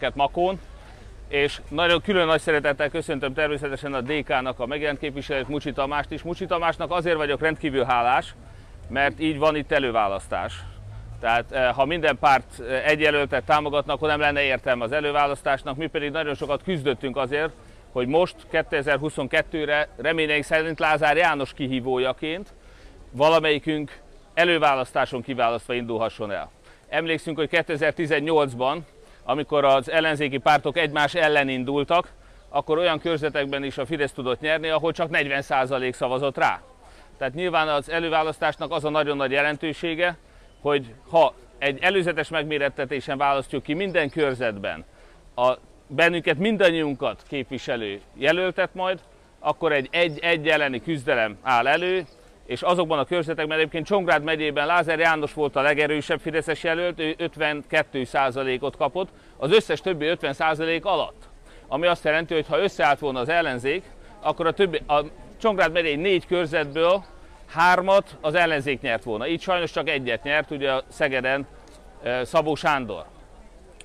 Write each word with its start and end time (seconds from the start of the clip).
őket 0.00 0.14
Makón, 0.14 0.60
és 1.28 1.60
nagyon 1.68 2.00
külön 2.00 2.26
nagy 2.26 2.40
szeretettel 2.40 2.88
köszöntöm 2.88 3.32
természetesen 3.34 3.94
a 3.94 4.00
DK-nak 4.00 4.60
a 4.60 4.66
megjelent 4.66 4.98
képviselőt, 4.98 5.48
Mucsi 5.48 5.72
Tamást 5.72 6.10
is. 6.10 6.22
Mucsi 6.22 6.46
Tamásnak 6.46 6.90
azért 6.90 7.16
vagyok 7.16 7.40
rendkívül 7.40 7.84
hálás, 7.84 8.34
mert 8.88 9.20
így 9.20 9.38
van 9.38 9.56
itt 9.56 9.72
előválasztás. 9.72 10.54
Tehát 11.20 11.52
eh, 11.52 11.74
ha 11.74 11.84
minden 11.84 12.18
párt 12.18 12.60
eh, 12.60 12.86
egy 12.86 13.00
jelöltet 13.00 13.44
támogatna, 13.44 13.92
akkor 13.92 14.08
nem 14.08 14.20
lenne 14.20 14.42
értelme 14.42 14.84
az 14.84 14.92
előválasztásnak. 14.92 15.76
Mi 15.76 15.86
pedig 15.86 16.10
nagyon 16.10 16.34
sokat 16.34 16.62
küzdöttünk 16.62 17.16
azért, 17.16 17.52
hogy 17.92 18.06
most 18.06 18.34
2022-re 18.52 19.88
reményeink 19.96 20.44
szerint 20.44 20.78
Lázár 20.78 21.16
János 21.16 21.52
kihívójaként 21.54 22.48
valamelyikünk 23.10 23.98
előválasztáson 24.34 25.22
kiválasztva 25.22 25.74
indulhasson 25.74 26.32
el. 26.32 26.50
Emlékszünk, 26.88 27.36
hogy 27.36 27.48
2018-ban, 27.52 28.78
amikor 29.24 29.64
az 29.64 29.90
ellenzéki 29.90 30.38
pártok 30.38 30.76
egymás 30.76 31.14
ellen 31.14 31.48
indultak, 31.48 32.08
akkor 32.48 32.78
olyan 32.78 33.00
körzetekben 33.00 33.64
is 33.64 33.78
a 33.78 33.86
Fidesz 33.86 34.12
tudott 34.12 34.40
nyerni, 34.40 34.68
ahol 34.68 34.92
csak 34.92 35.08
40% 35.12 35.92
szavazott 35.92 36.36
rá. 36.36 36.60
Tehát 37.18 37.34
nyilván 37.34 37.68
az 37.68 37.90
előválasztásnak 37.90 38.72
az 38.72 38.84
a 38.84 38.90
nagyon 38.90 39.16
nagy 39.16 39.30
jelentősége, 39.30 40.16
hogy 40.60 40.94
ha 41.10 41.34
egy 41.58 41.78
előzetes 41.82 42.28
megmérettetésen 42.28 43.18
választjuk 43.18 43.62
ki 43.62 43.74
minden 43.74 44.10
körzetben 44.10 44.84
a 45.36 45.54
bennünket, 45.86 46.38
mindannyiunkat 46.38 47.22
képviselő 47.28 48.00
jelöltet 48.14 48.74
majd, 48.74 49.00
akkor 49.38 49.72
egy 49.72 49.88
egy-egy 49.90 50.48
elleni 50.48 50.82
küzdelem 50.82 51.38
áll 51.42 51.66
elő, 51.66 52.06
és 52.50 52.62
azokban 52.62 52.98
a 52.98 53.04
körzetekben 53.04 53.58
egyébként 53.58 53.86
Csongrád 53.86 54.22
megyében 54.22 54.66
Lázár 54.66 54.98
János 54.98 55.34
volt 55.34 55.56
a 55.56 55.60
legerősebb 55.60 56.20
Fideszes 56.20 56.62
jelölt, 56.62 57.00
ő 57.00 57.14
52%-ot 57.18 58.76
kapott, 58.76 59.08
az 59.36 59.52
összes 59.52 59.80
többi 59.80 60.12
50% 60.20 60.82
alatt. 60.82 61.28
Ami 61.68 61.86
azt 61.86 62.04
jelenti, 62.04 62.34
hogy 62.34 62.46
ha 62.46 62.60
összeállt 62.60 62.98
volna 62.98 63.20
az 63.20 63.28
ellenzék, 63.28 63.82
akkor 64.20 64.46
a, 64.46 64.52
többi, 64.52 64.80
a 64.86 65.00
Csongrád 65.40 65.72
megyei 65.72 65.96
négy 65.96 66.26
körzetből 66.26 67.04
hármat 67.46 68.16
az 68.20 68.34
ellenzék 68.34 68.80
nyert 68.80 69.04
volna. 69.04 69.26
Így 69.26 69.40
sajnos 69.40 69.70
csak 69.70 69.88
egyet 69.88 70.22
nyert, 70.22 70.50
ugye 70.50 70.72
a 70.72 70.84
Szegeden 70.88 71.46
Szabó 72.22 72.54
Sándor. 72.54 73.04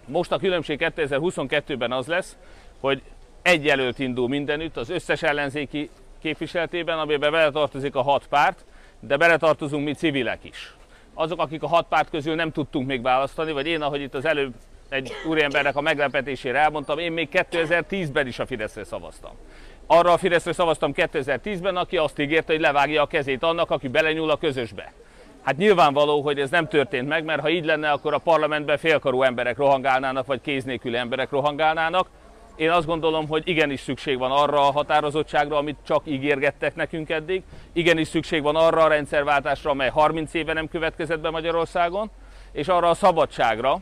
Most 0.05 0.31
a 0.31 0.37
különbség 0.37 0.79
2022-ben 0.95 1.91
az 1.91 2.07
lesz, 2.07 2.37
hogy 2.79 3.01
egy 3.41 3.65
jelölt 3.65 3.99
indul 3.99 4.27
mindenütt 4.27 4.77
az 4.77 4.89
összes 4.89 5.23
ellenzéki 5.23 5.89
képviseletében, 6.25 6.99
amiben 6.99 7.31
beletartozik 7.31 7.95
a 7.95 8.01
hat 8.01 8.27
párt, 8.27 8.65
de 8.99 9.17
beletartozunk 9.17 9.85
mi 9.85 9.93
civilek 9.93 10.39
is. 10.41 10.75
Azok, 11.13 11.39
akik 11.39 11.63
a 11.63 11.67
hat 11.67 11.87
párt 11.87 12.09
közül 12.09 12.35
nem 12.35 12.51
tudtunk 12.51 12.87
még 12.87 13.01
választani, 13.01 13.51
vagy 13.51 13.67
én, 13.67 13.81
ahogy 13.81 14.01
itt 14.01 14.13
az 14.13 14.25
előbb 14.25 14.53
egy 14.89 15.11
úriembernek 15.27 15.75
a 15.75 15.81
meglepetésére 15.81 16.59
elmondtam, 16.59 16.97
én 16.97 17.11
még 17.11 17.29
2010-ben 17.31 18.27
is 18.27 18.39
a 18.39 18.45
Fideszre 18.45 18.83
szavaztam. 18.83 19.31
Arra 19.85 20.11
a 20.11 20.17
Fideszre 20.17 20.53
szavaztam 20.53 20.91
2010-ben, 20.95 21.75
aki 21.77 21.97
azt 21.97 22.19
ígérte, 22.19 22.51
hogy 22.51 22.61
levágja 22.61 23.01
a 23.01 23.07
kezét 23.07 23.43
annak, 23.43 23.71
aki 23.71 23.87
belenyúl 23.87 24.29
a 24.29 24.37
közösbe. 24.37 24.93
Hát 25.41 25.57
nyilvánvaló, 25.57 26.21
hogy 26.21 26.39
ez 26.39 26.49
nem 26.49 26.67
történt 26.67 27.07
meg, 27.07 27.23
mert 27.23 27.41
ha 27.41 27.49
így 27.49 27.65
lenne, 27.65 27.91
akkor 27.91 28.13
a 28.13 28.17
parlamentben 28.17 28.77
félkarú 28.77 29.23
emberek 29.23 29.57
rohangálnának, 29.57 30.25
vagy 30.25 30.41
kéz 30.41 30.63
nélküli 30.63 30.97
emberek 30.97 31.29
rohangálnának. 31.29 32.07
Én 32.55 32.71
azt 32.71 32.85
gondolom, 32.85 33.27
hogy 33.27 33.47
igenis 33.47 33.79
szükség 33.79 34.17
van 34.17 34.31
arra 34.31 34.67
a 34.67 34.71
határozottságra, 34.71 35.57
amit 35.57 35.77
csak 35.85 36.01
ígérgettek 36.05 36.75
nekünk 36.75 37.09
eddig. 37.09 37.43
Igenis 37.73 38.07
szükség 38.07 38.41
van 38.41 38.55
arra 38.55 38.83
a 38.83 38.87
rendszerváltásra, 38.87 39.71
amely 39.71 39.89
30 39.89 40.33
éve 40.33 40.53
nem 40.53 40.67
következett 40.67 41.19
be 41.19 41.29
Magyarországon, 41.29 42.11
és 42.51 42.67
arra 42.67 42.89
a 42.89 42.93
szabadságra, 42.93 43.79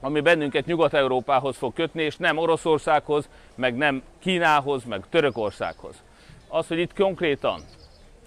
ami 0.00 0.20
bennünket 0.20 0.66
Nyugat-Európához 0.66 1.56
fog 1.56 1.72
kötni, 1.72 2.02
és 2.02 2.16
nem 2.16 2.36
Oroszországhoz, 2.36 3.28
meg 3.54 3.76
nem 3.76 4.02
Kínához, 4.18 4.84
meg 4.84 5.02
Törökországhoz. 5.10 6.02
Az, 6.48 6.66
hogy 6.68 6.78
itt 6.78 6.94
konkrétan 6.94 7.60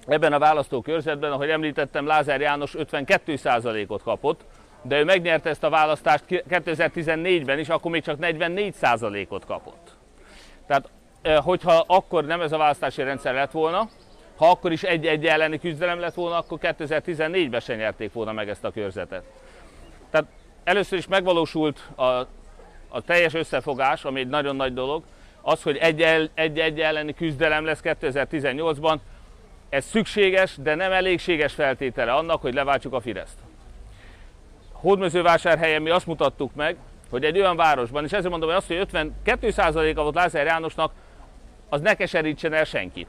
ebben 0.07 0.33
a 0.33 0.39
választókörzetben, 0.39 1.31
ahogy 1.31 1.49
említettem, 1.49 2.05
Lázár 2.05 2.41
János 2.41 2.73
52%-ot 2.77 4.03
kapott, 4.03 4.45
de 4.87 4.99
ő 4.99 5.03
megnyerte 5.03 5.49
ezt 5.49 5.63
a 5.63 5.69
választást 5.69 6.23
2014-ben 6.27 7.59
is, 7.59 7.69
akkor 7.69 7.91
még 7.91 8.03
csak 8.03 8.17
44%-ot 8.21 9.45
kapott. 9.45 9.95
Tehát, 10.67 10.89
hogyha 11.43 11.83
akkor 11.87 12.25
nem 12.25 12.41
ez 12.41 12.51
a 12.51 12.57
választási 12.57 13.03
rendszer 13.03 13.33
lett 13.33 13.51
volna, 13.51 13.89
ha 14.37 14.49
akkor 14.49 14.71
is 14.71 14.83
egy-egy 14.83 15.25
elleni 15.25 15.59
küzdelem 15.59 15.99
lett 15.99 16.13
volna, 16.13 16.37
akkor 16.37 16.57
2014-ben 16.61 17.59
se 17.59 17.75
nyerték 17.75 18.13
volna 18.13 18.31
meg 18.31 18.49
ezt 18.49 18.63
a 18.63 18.71
körzetet. 18.71 19.23
Tehát 20.09 20.27
először 20.63 20.97
is 20.97 21.07
megvalósult 21.07 21.89
a, 21.95 22.03
a 22.89 23.01
teljes 23.05 23.33
összefogás, 23.33 24.05
ami 24.05 24.19
egy 24.19 24.27
nagyon 24.27 24.55
nagy 24.55 24.73
dolog, 24.73 25.03
az, 25.41 25.63
hogy 25.63 25.77
egy-egy 25.77 26.79
elleni 26.79 27.13
küzdelem 27.13 27.65
lesz 27.65 27.79
2018-ban, 27.83 28.97
ez 29.69 29.85
szükséges, 29.85 30.55
de 30.57 30.75
nem 30.75 30.91
elégséges 30.91 31.53
feltétele 31.53 32.13
annak, 32.13 32.41
hogy 32.41 32.53
leváltsuk 32.53 32.93
a 32.93 32.99
Fideszt. 32.99 33.46
Hódmezővásárhelyen 34.79 35.81
mi 35.81 35.89
azt 35.89 36.05
mutattuk 36.05 36.55
meg, 36.55 36.77
hogy 37.09 37.23
egy 37.23 37.39
olyan 37.39 37.55
városban, 37.55 38.03
és 38.03 38.11
ezért 38.11 38.29
mondom, 38.29 38.49
hogy 38.49 38.57
azt, 38.57 38.67
hogy 38.67 38.87
52%-a 39.25 40.01
volt 40.01 40.15
Lázár 40.15 40.45
Jánosnak, 40.45 40.91
az 41.69 41.81
ne 41.81 41.93
keserítsen 41.93 42.53
el 42.53 42.63
senkit. 42.63 43.07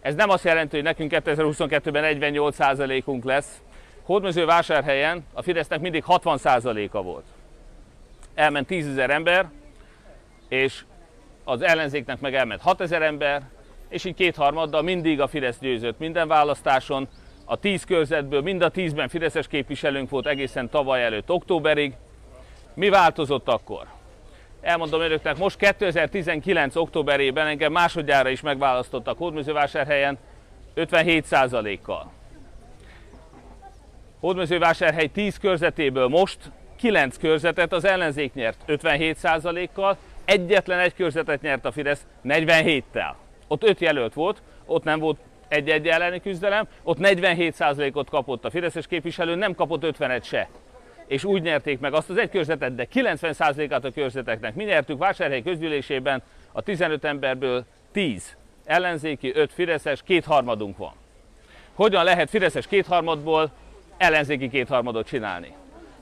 Ez 0.00 0.14
nem 0.14 0.30
azt 0.30 0.44
jelenti, 0.44 0.76
hogy 0.76 0.84
nekünk 0.84 1.12
2022-ben 1.14 2.18
48%-unk 2.20 3.24
lesz. 3.24 3.60
Hódmezővásárhelyen 4.02 5.26
a 5.32 5.42
Fidesznek 5.42 5.80
mindig 5.80 6.04
60%-a 6.06 7.02
volt. 7.02 7.24
Elment 8.34 8.66
10 8.66 8.88
ezer 8.88 9.10
ember, 9.10 9.50
és 10.48 10.84
az 11.44 11.62
ellenzéknek 11.62 12.20
meg 12.20 12.34
elment 12.34 12.60
6 12.60 12.80
ezer 12.80 13.02
ember, 13.02 13.42
és 13.88 14.04
így 14.04 14.14
kétharmaddal 14.14 14.82
mindig 14.82 15.20
a 15.20 15.26
Fidesz 15.26 15.58
győzött 15.58 15.98
minden 15.98 16.28
választáson. 16.28 17.08
A 17.50 17.56
tíz 17.56 17.84
körzetből 17.84 18.42
mind 18.42 18.62
a 18.62 18.68
tízben 18.68 19.08
Fideszes 19.08 19.46
képviselőnk 19.46 20.10
volt 20.10 20.26
egészen 20.26 20.68
tavaly 20.68 21.04
előtt 21.04 21.30
októberig. 21.30 21.94
Mi 22.74 22.88
változott 22.88 23.48
akkor? 23.48 23.86
Elmondom 24.60 25.00
önöknek, 25.00 25.38
most 25.38 25.56
2019. 25.56 26.76
októberében 26.76 27.46
engem 27.46 27.72
másodjára 27.72 28.28
is 28.28 28.40
megválasztottak 28.40 29.18
Hódmezővásárhelyen 29.18 30.18
57%-kal. 30.76 32.12
Hódmezővásárhely 34.20 35.06
10 35.06 35.36
körzetéből 35.38 36.08
most 36.08 36.38
9 36.76 37.16
körzetet 37.16 37.72
az 37.72 37.84
ellenzék 37.84 38.34
nyert 38.34 38.58
57%-kal, 38.66 39.96
egyetlen 40.24 40.78
egy 40.78 40.94
körzetet 40.94 41.40
nyert 41.40 41.64
a 41.64 41.72
Fidesz 41.72 42.06
47-tel. 42.24 43.14
Ott 43.46 43.64
5 43.64 43.80
jelölt 43.80 44.14
volt, 44.14 44.42
ott 44.66 44.84
nem 44.84 44.98
volt 44.98 45.18
egy-egy 45.50 45.88
elleni 45.88 46.20
küzdelem, 46.20 46.68
ott 46.82 46.98
47%-ot 47.00 48.10
kapott 48.10 48.44
a 48.44 48.50
Fideszes 48.50 48.86
képviselő, 48.86 49.34
nem 49.34 49.54
kapott 49.54 49.96
50-et 49.98 50.24
se. 50.24 50.48
És 51.06 51.24
úgy 51.24 51.42
nyerték 51.42 51.80
meg 51.80 51.94
azt 51.94 52.10
az 52.10 52.16
egy 52.16 52.30
körzetet, 52.30 52.74
de 52.74 52.86
90%-át 52.94 53.84
a 53.84 53.90
körzeteknek 53.90 54.54
mi 54.54 54.64
nyertük 54.64 54.98
Vásárhely 54.98 55.42
közgyűlésében, 55.42 56.22
a 56.52 56.62
15 56.62 57.04
emberből 57.04 57.64
10 57.92 58.36
ellenzéki, 58.64 59.32
5 59.34 59.52
Fideszes, 59.52 60.02
kétharmadunk 60.02 60.76
van. 60.76 60.92
Hogyan 61.74 62.04
lehet 62.04 62.30
Fideszes 62.30 62.66
kétharmadból 62.66 63.50
ellenzéki 63.96 64.48
kétharmadot 64.48 65.06
csinálni? 65.06 65.52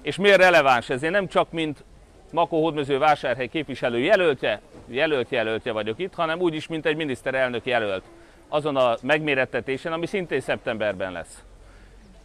És 0.03 0.17
miért 0.17 0.39
releváns 0.39 0.91
ez? 0.91 1.03
Én 1.03 1.11
nem 1.11 1.29
csak 1.29 1.53
mint 1.53 1.85
Makó 2.33 2.61
Hódmező 2.61 2.99
vásárhely 2.99 3.49
képviselő 3.49 3.99
jelöltje, 3.99 4.61
jelölt 4.87 5.31
jelöltje 5.31 5.73
vagyok 5.73 5.99
itt, 5.99 6.15
hanem 6.15 6.41
úgy 6.41 6.55
is, 6.55 6.67
mint 6.67 6.87
egy 6.87 6.97
miniszterelnök 6.97 7.67
jelölt 7.67 8.03
azon 8.49 8.77
a 8.77 8.97
megmérettetésen, 9.03 9.93
ami 9.93 10.07
szintén 10.07 10.41
szeptemberben 10.41 11.13
lesz. 11.13 11.43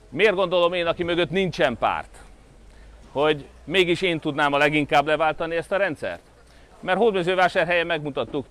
Miért 0.09 0.35
gondolom 0.35 0.73
én, 0.73 0.85
aki 0.85 1.03
mögött 1.03 1.29
nincsen 1.29 1.78
párt, 1.78 2.17
hogy 3.11 3.45
mégis 3.63 4.01
én 4.01 4.19
tudnám 4.19 4.53
a 4.53 4.57
leginkább 4.57 5.07
leváltani 5.07 5.56
ezt 5.56 5.72
a 5.72 5.78
rendszert? 5.78 6.22
Mert 6.79 6.97
Hódmezővásárhelyen 6.97 7.86
megmutattuk, 7.86 8.45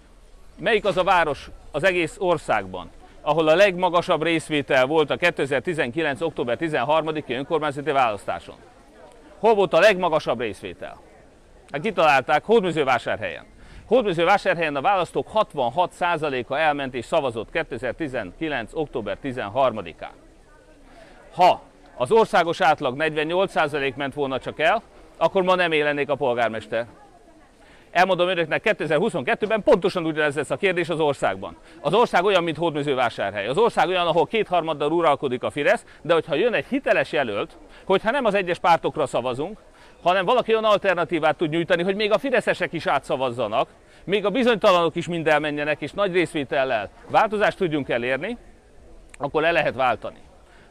melyik 0.58 0.84
az 0.84 0.96
a 0.96 1.04
város 1.04 1.50
az 1.70 1.84
egész 1.84 2.16
országban, 2.18 2.90
ahol 3.20 3.48
a 3.48 3.54
legmagasabb 3.54 4.22
részvétel 4.22 4.86
volt 4.86 5.10
a 5.10 5.16
2019. 5.16 6.20
október 6.20 6.56
13-i 6.60 7.36
önkormányzati 7.36 7.90
választáson. 7.90 8.56
Hol 9.38 9.54
volt 9.54 9.72
a 9.72 9.78
legmagasabb 9.78 10.40
részvétel? 10.40 11.00
Hát 11.70 11.80
kitalálták 11.80 12.44
Hódműzővásárhelyen. 12.44 13.44
Hódműzővásárhelyen 13.86 14.76
a 14.76 14.80
választók 14.80 15.28
66%-a 15.34 16.56
elment 16.56 16.94
és 16.94 17.04
szavazott 17.04 17.50
2019. 17.50 18.70
október 18.74 19.18
13-án. 19.22 20.10
Ha 21.34 21.62
az 21.96 22.12
országos 22.12 22.60
átlag 22.60 22.94
48% 22.98 23.94
ment 23.94 24.14
volna 24.14 24.38
csak 24.38 24.60
el, 24.60 24.82
akkor 25.16 25.42
ma 25.42 25.54
nem 25.54 25.72
élennék 25.72 26.08
a 26.08 26.14
polgármester. 26.14 26.86
Elmondom 27.90 28.28
önöknek, 28.28 28.76
2022-ben 28.78 29.62
pontosan 29.62 30.04
ugyanez 30.04 30.36
lesz 30.36 30.50
a 30.50 30.56
kérdés 30.56 30.88
az 30.88 31.00
országban. 31.00 31.56
Az 31.80 31.94
ország 31.94 32.24
olyan, 32.24 32.42
mint 32.42 32.56
Hódműzővásárhely. 32.56 33.46
Az 33.46 33.58
ország 33.58 33.88
olyan, 33.88 34.06
ahol 34.06 34.26
kétharmaddal 34.26 34.92
uralkodik 34.92 35.42
a 35.42 35.50
Fidesz, 35.50 35.84
de 36.02 36.12
hogyha 36.12 36.34
jön 36.34 36.54
egy 36.54 36.66
hiteles 36.68 37.12
jelölt, 37.12 37.56
hogyha 37.84 38.10
nem 38.10 38.24
az 38.24 38.34
egyes 38.34 38.58
pártokra 38.58 39.06
szavazunk, 39.06 39.58
hanem 40.02 40.24
valaki 40.24 40.52
olyan 40.52 40.64
alternatívát 40.64 41.36
tud 41.36 41.50
nyújtani, 41.50 41.82
hogy 41.82 41.96
még 41.96 42.12
a 42.12 42.18
fideszesek 42.18 42.72
is 42.72 42.86
átszavazzanak, 42.86 43.68
még 44.04 44.24
a 44.24 44.30
bizonytalanok 44.30 44.96
is 44.96 45.08
mind 45.08 45.28
elmenjenek, 45.28 45.80
és 45.80 45.92
nagy 45.92 46.12
részvétellel 46.12 46.90
változást 47.08 47.56
tudjunk 47.56 47.88
elérni, 47.88 48.38
akkor 49.18 49.42
le 49.42 49.50
lehet 49.50 49.74
váltani. 49.74 50.18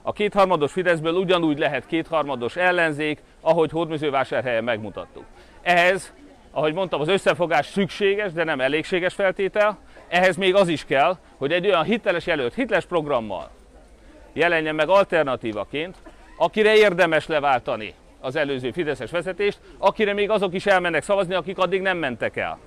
A 0.01 0.11
kétharmados 0.11 0.71
Fideszből 0.71 1.13
ugyanúgy 1.13 1.59
lehet 1.59 1.85
kétharmados 1.85 2.55
ellenzék, 2.55 3.21
ahogy 3.41 3.71
Hódműzővásárhelyen 3.71 4.63
megmutattuk. 4.63 5.25
Ehhez, 5.61 6.13
ahogy 6.51 6.73
mondtam, 6.73 7.01
az 7.01 7.07
összefogás 7.07 7.65
szükséges, 7.65 8.31
de 8.31 8.43
nem 8.43 8.61
elégséges 8.61 9.13
feltétel. 9.13 9.77
Ehhez 10.07 10.35
még 10.35 10.55
az 10.55 10.67
is 10.67 10.85
kell, 10.85 11.17
hogy 11.37 11.51
egy 11.51 11.65
olyan 11.65 11.83
hiteles 11.83 12.25
jelölt, 12.25 12.53
hiteles 12.53 12.85
programmal 12.85 13.49
jelenjen 14.33 14.75
meg 14.75 14.89
alternatívaként, 14.89 15.95
akire 16.37 16.75
érdemes 16.75 17.27
leváltani 17.27 17.93
az 18.21 18.35
előző 18.35 18.71
Fideszes 18.71 19.11
vezetést, 19.11 19.59
akire 19.77 20.13
még 20.13 20.29
azok 20.29 20.53
is 20.53 20.65
elmennek 20.65 21.03
szavazni, 21.03 21.33
akik 21.33 21.57
addig 21.57 21.81
nem 21.81 21.97
mentek 21.97 22.37
el. 22.37 22.57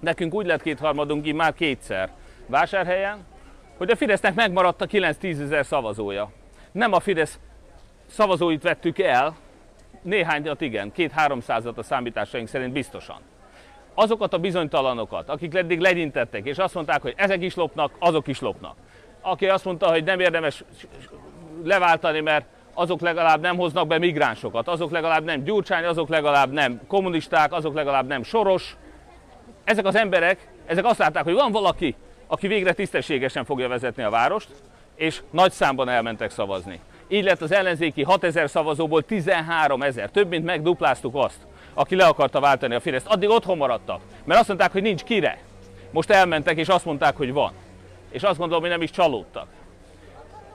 Nekünk 0.00 0.34
úgy 0.34 0.46
lett 0.46 0.62
kétharmadunk 0.62 1.22
ki 1.22 1.32
már 1.32 1.54
kétszer 1.54 2.10
vásárhelyen, 2.46 3.26
hogy 3.76 3.90
a 3.90 3.96
Fidesznek 3.96 4.34
megmaradt 4.34 4.80
a 4.80 4.86
9-10 4.86 5.40
ezer 5.40 5.66
szavazója. 5.66 6.30
Nem 6.72 6.92
a 6.92 7.00
Fidesz 7.00 7.38
szavazóit 8.06 8.62
vettük 8.62 8.98
el, 8.98 9.36
néhányat 10.02 10.60
igen, 10.60 10.92
két-háromszázat 10.92 11.78
a 11.78 11.82
számításaink 11.82 12.48
szerint 12.48 12.72
biztosan. 12.72 13.20
Azokat 13.94 14.32
a 14.32 14.38
bizonytalanokat, 14.38 15.28
akik 15.28 15.54
eddig 15.54 15.80
legyintettek, 15.80 16.46
és 16.46 16.58
azt 16.58 16.74
mondták, 16.74 17.02
hogy 17.02 17.14
ezek 17.16 17.42
is 17.42 17.54
lopnak, 17.54 17.92
azok 17.98 18.26
is 18.26 18.40
lopnak. 18.40 18.76
Aki 19.20 19.48
azt 19.48 19.64
mondta, 19.64 19.90
hogy 19.90 20.04
nem 20.04 20.20
érdemes 20.20 20.64
leváltani, 21.64 22.20
mert 22.20 22.46
azok 22.78 23.00
legalább 23.00 23.40
nem 23.40 23.56
hoznak 23.56 23.86
be 23.86 23.98
migránsokat, 23.98 24.68
azok 24.68 24.90
legalább 24.90 25.24
nem 25.24 25.44
Gyurcsány, 25.44 25.84
azok 25.84 26.08
legalább 26.08 26.52
nem 26.52 26.80
kommunisták, 26.86 27.52
azok 27.52 27.74
legalább 27.74 28.06
nem 28.06 28.22
Soros. 28.22 28.76
Ezek 29.64 29.86
az 29.86 29.96
emberek, 29.96 30.48
ezek 30.66 30.84
azt 30.84 30.98
látták, 30.98 31.24
hogy 31.24 31.34
van 31.34 31.52
valaki, 31.52 31.94
aki 32.26 32.46
végre 32.46 32.72
tisztességesen 32.72 33.44
fogja 33.44 33.68
vezetni 33.68 34.02
a 34.02 34.10
várost, 34.10 34.48
és 34.96 35.22
nagy 35.30 35.52
számban 35.52 35.88
elmentek 35.88 36.30
szavazni. 36.30 36.80
Így 37.08 37.24
lett 37.24 37.40
az 37.40 37.52
ellenzéki 37.52 38.02
6000 38.02 38.50
szavazóból 38.50 39.02
13 39.02 39.82
ezer, 39.82 40.10
több 40.10 40.28
mint 40.28 40.44
megdupláztuk 40.44 41.14
azt, 41.14 41.46
aki 41.74 41.96
le 41.96 42.06
akarta 42.06 42.40
váltani 42.40 42.74
a 42.74 42.80
Fideszt. 42.80 43.06
Addig 43.06 43.28
otthon 43.28 43.56
maradtak, 43.56 44.00
mert 44.24 44.40
azt 44.40 44.48
mondták, 44.48 44.72
hogy 44.72 44.82
nincs 44.82 45.02
kire. 45.02 45.38
Most 45.90 46.10
elmentek, 46.10 46.56
és 46.56 46.68
azt 46.68 46.84
mondták, 46.84 47.16
hogy 47.16 47.32
van. 47.32 47.52
És 48.10 48.22
azt 48.22 48.38
gondolom, 48.38 48.62
hogy 48.62 48.70
nem 48.70 48.82
is 48.82 48.90
csalódtak. 48.90 49.46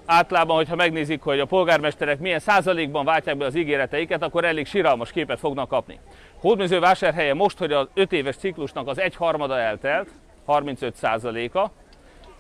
Általában, 0.06 0.56
hogyha 0.56 0.76
megnézik, 0.76 1.22
hogy 1.22 1.40
a 1.40 1.46
polgármesterek 1.46 2.20
milyen 2.20 2.40
százalékban 2.40 3.06
váltják 3.06 3.38
be 3.38 3.46
az 3.46 3.56
ígéreteiket, 3.56 4.24
akkor 4.24 4.46
elég 4.46 4.68
siralmas 4.68 5.12
képet 5.12 5.40
fognak 5.40 5.70
kapni. 5.70 6.00
Hódműző 6.40 6.80
vásárhelye 6.80 7.34
most, 7.34 7.58
hogy 7.58 7.72
az 7.72 7.88
5 7.94 8.12
éves 8.12 8.36
ciklusnak 8.36 8.88
az 8.88 9.00
egyharmada 9.00 9.60
eltelt, 9.60 10.10
35 10.46 10.96
százaléka, 10.96 11.72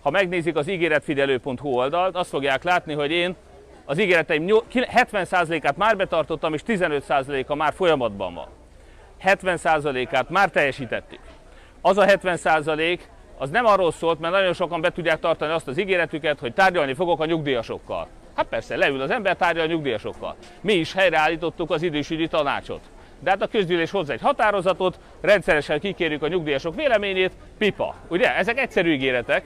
ha 0.02 0.10
megnézik 0.10 0.56
az 0.56 0.68
ígéretfigyelő.hu 0.68 1.70
oldalt, 1.70 2.16
azt 2.16 2.30
fogják 2.30 2.64
látni, 2.64 2.94
hogy 2.94 3.12
én 3.12 3.36
az 3.86 4.00
ígéreteim 4.00 4.46
70%-át 4.74 5.78
már 5.78 5.98
betartottam, 5.98 6.54
és 6.54 6.62
15%-a 6.68 7.56
már 7.56 7.74
folyamatban 7.74 8.34
van. 8.34 8.48
70%-át 9.24 10.30
már 10.30 10.50
teljesítettük. 10.50 11.20
Az 11.82 11.98
a 11.98 12.06
70% 12.06 13.00
az 13.44 13.50
nem 13.50 13.66
arról 13.66 13.92
szólt, 13.92 14.20
mert 14.20 14.34
nagyon 14.34 14.54
sokan 14.54 14.82
be 14.82 14.92
tudják 14.92 15.20
tartani 15.20 15.52
azt 15.52 15.68
az 15.68 15.80
ígéretüket, 15.80 16.40
hogy 16.40 16.54
tárgyalni 16.54 16.94
fogok 16.94 17.20
a 17.20 17.26
nyugdíjasokkal. 17.26 18.08
Hát 18.36 18.46
persze, 18.46 18.76
leül 18.76 19.02
az 19.02 19.10
ember 19.10 19.36
tárgyal 19.36 19.64
a 19.64 19.68
nyugdíjasokkal. 19.68 20.36
Mi 20.62 20.74
is 20.74 20.94
helyreállítottuk 20.94 21.72
az 21.72 21.82
idősügyi 21.82 22.28
tanácsot. 22.28 22.82
De 23.20 23.30
hát 23.30 23.42
a 23.42 23.48
közgyűlés 23.48 23.92
hoz 23.92 24.10
egy 24.10 24.22
határozatot, 24.22 25.00
rendszeresen 25.22 25.80
kikérjük 25.80 26.24
a 26.24 26.28
nyugdíjasok 26.28 26.76
véleményét, 26.76 27.32
pipa. 27.58 27.96
Ugye? 28.08 28.36
Ezek 28.36 28.60
egyszerű 28.60 28.92
ígéretek, 28.92 29.46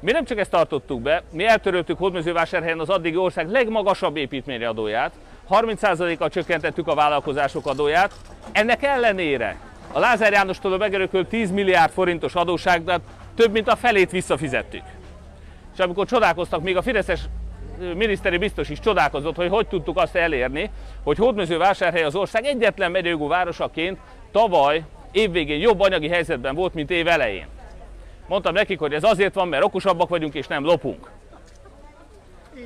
mi 0.00 0.10
nem 0.12 0.24
csak 0.24 0.38
ezt 0.38 0.50
tartottuk 0.50 1.00
be, 1.00 1.22
mi 1.32 1.46
eltöröltük 1.46 1.98
Hódmezővásárhelyen 1.98 2.80
az 2.80 2.88
addigi 2.88 3.16
ország 3.16 3.50
legmagasabb 3.50 4.16
építményi 4.16 4.64
adóját, 4.64 5.12
30%-kal 5.50 6.28
csökkentettük 6.28 6.88
a 6.88 6.94
vállalkozások 6.94 7.66
adóját, 7.66 8.12
ennek 8.52 8.82
ellenére 8.82 9.56
a 9.92 9.98
Lázár 9.98 10.32
Jánostól 10.32 10.78
megörökölt 10.78 11.28
10 11.28 11.50
milliárd 11.50 11.92
forintos 11.92 12.34
adósságot 12.34 13.00
több 13.34 13.52
mint 13.52 13.68
a 13.68 13.76
felét 13.76 14.10
visszafizettük. 14.10 14.82
És 15.72 15.78
amikor 15.78 16.06
csodálkoztak, 16.06 16.62
még 16.62 16.76
a 16.76 16.82
Fideszes 16.82 17.20
miniszteri 17.94 18.36
biztos 18.36 18.68
is 18.68 18.80
csodálkozott, 18.80 19.36
hogy 19.36 19.48
hogy 19.48 19.66
tudtuk 19.66 19.98
azt 19.98 20.14
elérni, 20.16 20.70
hogy 21.02 21.16
Hódmezővásárhely 21.16 22.02
az 22.02 22.14
ország 22.14 22.44
egyetlen 22.44 22.90
megyőgó 22.90 23.26
városaként 23.26 23.98
tavaly 24.32 24.84
évvégén 25.12 25.60
jobb 25.60 25.80
anyagi 25.80 26.08
helyzetben 26.08 26.54
volt, 26.54 26.74
mint 26.74 26.90
év 26.90 27.08
elején. 27.08 27.46
Mondtam 28.26 28.54
nekik, 28.54 28.78
hogy 28.78 28.92
ez 28.92 29.04
azért 29.04 29.34
van, 29.34 29.48
mert 29.48 29.64
okosabbak 29.64 30.08
vagyunk 30.08 30.34
és 30.34 30.46
nem 30.46 30.64
lopunk. 30.64 31.10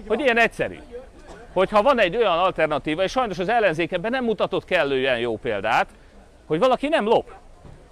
Hogy 0.07 0.21
ilyen 0.21 0.39
egyszerű. 0.39 0.79
Hogyha 1.53 1.83
van 1.83 2.01
egy 2.01 2.17
olyan 2.17 2.39
alternatíva, 2.39 3.03
és 3.03 3.11
sajnos 3.11 3.39
az 3.39 3.49
ellenzék 3.49 3.93
ebben 3.93 4.11
nem 4.11 4.25
mutatott 4.25 4.65
kellően 4.65 5.19
jó 5.19 5.37
példát, 5.37 5.87
hogy 6.53 6.61
valaki 6.61 6.89
nem 6.89 7.05
lop. 7.05 7.33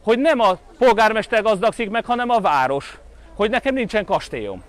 Hogy 0.03 0.19
nem 0.19 0.41
a 0.41 0.59
polgármester 0.79 1.43
gazdagszik 1.43 1.91
meg, 1.91 2.05
hanem 2.05 2.31
a 2.31 2.41
város. 2.41 2.99
Hogy 3.35 3.51
nekem 3.51 3.75
nincsen 3.75 4.05
kastélyom. 4.05 4.63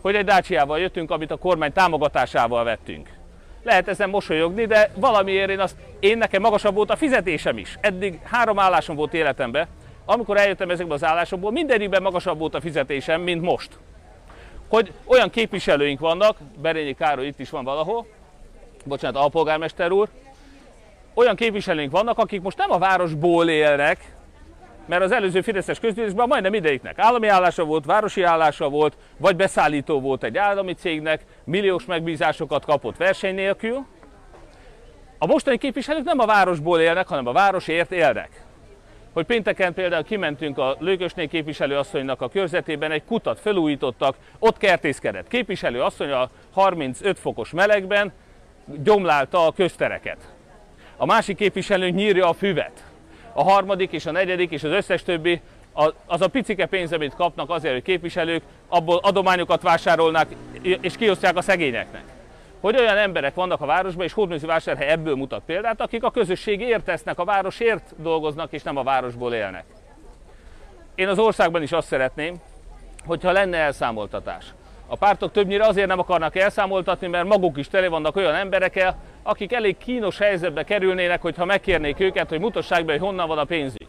Hogy 0.00 0.14
egy 0.14 0.24
dácsiával 0.24 0.78
jöttünk, 0.78 1.10
amit 1.10 1.30
a 1.30 1.36
kormány 1.36 1.72
támogatásával 1.72 2.64
vettünk. 2.64 3.08
Lehet 3.62 3.88
ezen 3.88 4.08
mosolyogni, 4.08 4.66
de 4.66 4.90
valamiért 4.94 5.50
én 5.50 5.60
azt, 5.60 5.76
én 6.00 6.18
nekem 6.18 6.42
magasabb 6.42 6.74
volt 6.74 6.90
a 6.90 6.96
fizetésem 6.96 7.58
is. 7.58 7.78
Eddig 7.80 8.20
három 8.22 8.58
állásom 8.58 8.96
volt 8.96 9.14
életemben, 9.14 9.66
amikor 10.04 10.36
eljöttem 10.36 10.70
ezekbe 10.70 10.94
az 10.94 11.04
állásokból, 11.04 11.50
mindegyikben 11.50 12.02
magasabb 12.02 12.38
volt 12.38 12.54
a 12.54 12.60
fizetésem, 12.60 13.20
mint 13.20 13.42
most. 13.42 13.78
Hogy 14.68 14.92
olyan 15.04 15.30
képviselőink 15.30 16.00
vannak, 16.00 16.36
Berényi 16.60 16.94
Károly 16.94 17.26
itt 17.26 17.40
is 17.40 17.50
van 17.50 17.64
valahol, 17.64 18.06
bocsánat, 18.84 19.22
alpolgármester 19.22 19.90
úr, 19.90 20.08
olyan 21.18 21.36
képviselőink 21.36 21.90
vannak, 21.90 22.18
akik 22.18 22.42
most 22.42 22.58
nem 22.58 22.70
a 22.70 22.78
városból 22.78 23.48
élnek, 23.48 24.16
mert 24.86 25.02
az 25.02 25.12
előző 25.12 25.40
Fideszes 25.40 25.78
közgyűlésben 25.78 26.28
majdnem 26.28 26.54
idejüknek 26.54 26.98
állami 26.98 27.28
állása 27.28 27.64
volt, 27.64 27.84
városi 27.84 28.22
állása 28.22 28.68
volt, 28.68 28.96
vagy 29.16 29.36
beszállító 29.36 30.00
volt 30.00 30.24
egy 30.24 30.36
állami 30.36 30.74
cégnek, 30.74 31.24
milliós 31.44 31.84
megbízásokat 31.84 32.64
kapott 32.64 32.96
verseny 32.96 33.34
nélkül. 33.34 33.86
A 35.18 35.26
mostani 35.26 35.58
képviselők 35.58 36.04
nem 36.04 36.18
a 36.18 36.26
városból 36.26 36.80
élnek, 36.80 37.06
hanem 37.06 37.26
a 37.26 37.32
városért 37.32 37.92
élnek 37.92 38.46
hogy 39.12 39.26
pénteken 39.26 39.74
például 39.74 40.02
kimentünk 40.04 40.58
a 40.58 40.76
Lőkösné 40.78 41.26
képviselőasszonynak 41.26 42.20
a 42.20 42.28
körzetében, 42.28 42.90
egy 42.90 43.04
kutat 43.04 43.40
felújítottak, 43.40 44.16
ott 44.38 44.56
kertészkedett. 44.56 45.28
Képviselő 45.28 45.80
asszony 45.80 46.10
a 46.10 46.30
35 46.52 47.18
fokos 47.18 47.50
melegben 47.50 48.12
gyomlálta 48.82 49.46
a 49.46 49.52
köztereket. 49.52 50.37
A 51.00 51.06
másik 51.06 51.36
képviselő 51.36 51.90
nyírja 51.90 52.28
a 52.28 52.32
füvet. 52.32 52.84
A 53.32 53.42
harmadik 53.42 53.92
és 53.92 54.06
a 54.06 54.10
negyedik 54.10 54.50
és 54.50 54.62
az 54.62 54.70
összes 54.70 55.02
többi 55.02 55.40
az 56.06 56.20
a 56.20 56.28
picike 56.28 56.66
pénz, 56.66 56.92
amit 56.92 57.14
kapnak 57.14 57.50
azért, 57.50 57.72
hogy 57.72 57.82
képviselők, 57.82 58.42
abból 58.68 58.98
adományokat 59.02 59.62
vásárolnak 59.62 60.28
és 60.62 60.96
kiosztják 60.96 61.36
a 61.36 61.42
szegényeknek 61.42 62.04
hogy 62.60 62.76
olyan 62.76 62.96
emberek 62.96 63.34
vannak 63.34 63.60
a 63.60 63.66
városban, 63.66 64.04
és 64.04 64.12
Hódműzővásárhely 64.12 64.88
ebből 64.88 65.14
mutat 65.14 65.42
példát, 65.46 65.80
akik 65.80 66.02
a 66.02 66.10
közösségért 66.10 66.84
tesznek, 66.84 67.18
a 67.18 67.24
városért 67.24 67.94
dolgoznak, 67.96 68.52
és 68.52 68.62
nem 68.62 68.76
a 68.76 68.82
városból 68.82 69.34
élnek. 69.34 69.64
Én 70.94 71.08
az 71.08 71.18
országban 71.18 71.62
is 71.62 71.72
azt 71.72 71.86
szeretném, 71.86 72.40
hogyha 73.06 73.32
lenne 73.32 73.56
elszámoltatás. 73.56 74.44
A 74.90 74.96
pártok 74.96 75.32
többnyire 75.32 75.66
azért 75.66 75.86
nem 75.86 75.98
akarnak 75.98 76.36
elszámoltatni, 76.36 77.06
mert 77.06 77.26
maguk 77.26 77.58
is 77.58 77.68
tele 77.68 77.88
vannak 77.88 78.16
olyan 78.16 78.34
emberekkel, 78.34 78.96
akik 79.22 79.52
elég 79.52 79.76
kínos 79.76 80.18
helyzetbe 80.18 80.64
kerülnének, 80.64 81.22
hogyha 81.22 81.44
megkérnék 81.44 82.00
őket, 82.00 82.28
hogy 82.28 82.40
mutassák 82.40 82.84
be, 82.84 82.92
hogy 82.92 83.00
honnan 83.00 83.28
van 83.28 83.38
a 83.38 83.44
pénzük. 83.44 83.88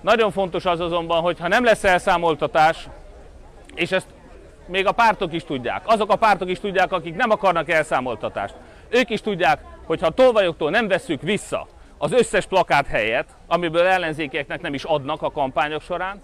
Nagyon 0.00 0.30
fontos 0.30 0.64
az 0.64 0.80
azonban, 0.80 1.20
hogy 1.20 1.38
ha 1.38 1.48
nem 1.48 1.64
lesz 1.64 1.84
elszámoltatás, 1.84 2.88
és 3.74 3.92
ezt 3.92 4.06
még 4.66 4.86
a 4.86 4.92
pártok 4.92 5.32
is 5.32 5.44
tudják. 5.44 5.82
Azok 5.84 6.10
a 6.10 6.16
pártok 6.16 6.50
is 6.50 6.60
tudják, 6.60 6.92
akik 6.92 7.16
nem 7.16 7.30
akarnak 7.30 7.70
elszámoltatást. 7.70 8.54
Ők 8.88 9.10
is 9.10 9.20
tudják, 9.20 9.60
hogy 9.86 10.00
ha 10.00 10.06
a 10.06 10.10
tolvajoktól 10.10 10.70
nem 10.70 10.88
vesszük 10.88 11.22
vissza 11.22 11.66
az 11.98 12.12
összes 12.12 12.46
plakát 12.46 12.86
helyet, 12.86 13.26
amiből 13.46 13.86
ellenzékeknek 13.86 14.60
nem 14.60 14.74
is 14.74 14.84
adnak 14.84 15.22
a 15.22 15.30
kampányok 15.30 15.82
során, 15.82 16.20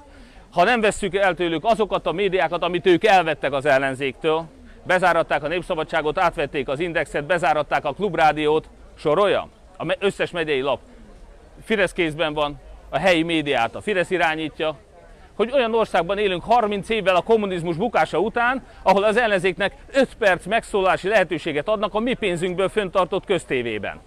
ha 0.50 0.64
nem 0.64 0.80
vesszük 0.80 1.14
el 1.14 1.34
tőlük 1.34 1.64
azokat 1.64 2.06
a 2.06 2.12
médiákat, 2.12 2.62
amit 2.62 2.86
ők 2.86 3.04
elvettek 3.04 3.52
az 3.52 3.66
ellenzéktől, 3.66 4.44
bezáratták 4.86 5.42
a 5.42 5.48
Népszabadságot, 5.48 6.18
átvették 6.18 6.68
az 6.68 6.80
Indexet, 6.80 7.24
bezáratták 7.24 7.84
a 7.84 7.92
Klubrádiót, 7.92 8.68
sorolja, 8.98 9.48
a 9.78 9.96
összes 9.98 10.30
megyei 10.30 10.60
lap 10.60 10.80
Fidesz 11.64 11.92
kézben 11.92 12.34
van, 12.34 12.60
a 12.88 12.98
helyi 12.98 13.22
médiát 13.22 13.74
a 13.74 13.80
Fidesz 13.80 14.10
irányítja, 14.10 14.76
hogy 15.34 15.50
olyan 15.52 15.74
országban 15.74 16.18
élünk 16.18 16.44
30 16.44 16.88
évvel 16.88 17.16
a 17.16 17.22
kommunizmus 17.22 17.76
bukása 17.76 18.18
után, 18.18 18.62
ahol 18.82 19.04
az 19.04 19.16
ellenzéknek 19.16 19.74
5 19.92 20.14
perc 20.14 20.46
megszólási 20.46 21.08
lehetőséget 21.08 21.68
adnak 21.68 21.94
a 21.94 22.00
mi 22.00 22.14
pénzünkből 22.14 22.68
föntartott 22.68 23.24
köztévében. 23.24 24.00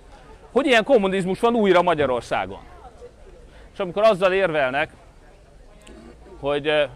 hogy 0.51 0.65
ilyen 0.65 0.83
kommunizmus 0.83 1.39
van 1.39 1.55
újra 1.55 1.81
Magyarországon. 1.81 2.59
És 3.73 3.79
amikor 3.79 4.03
azzal 4.03 4.33
érvelnek, 4.33 4.89
hogy 6.39 6.87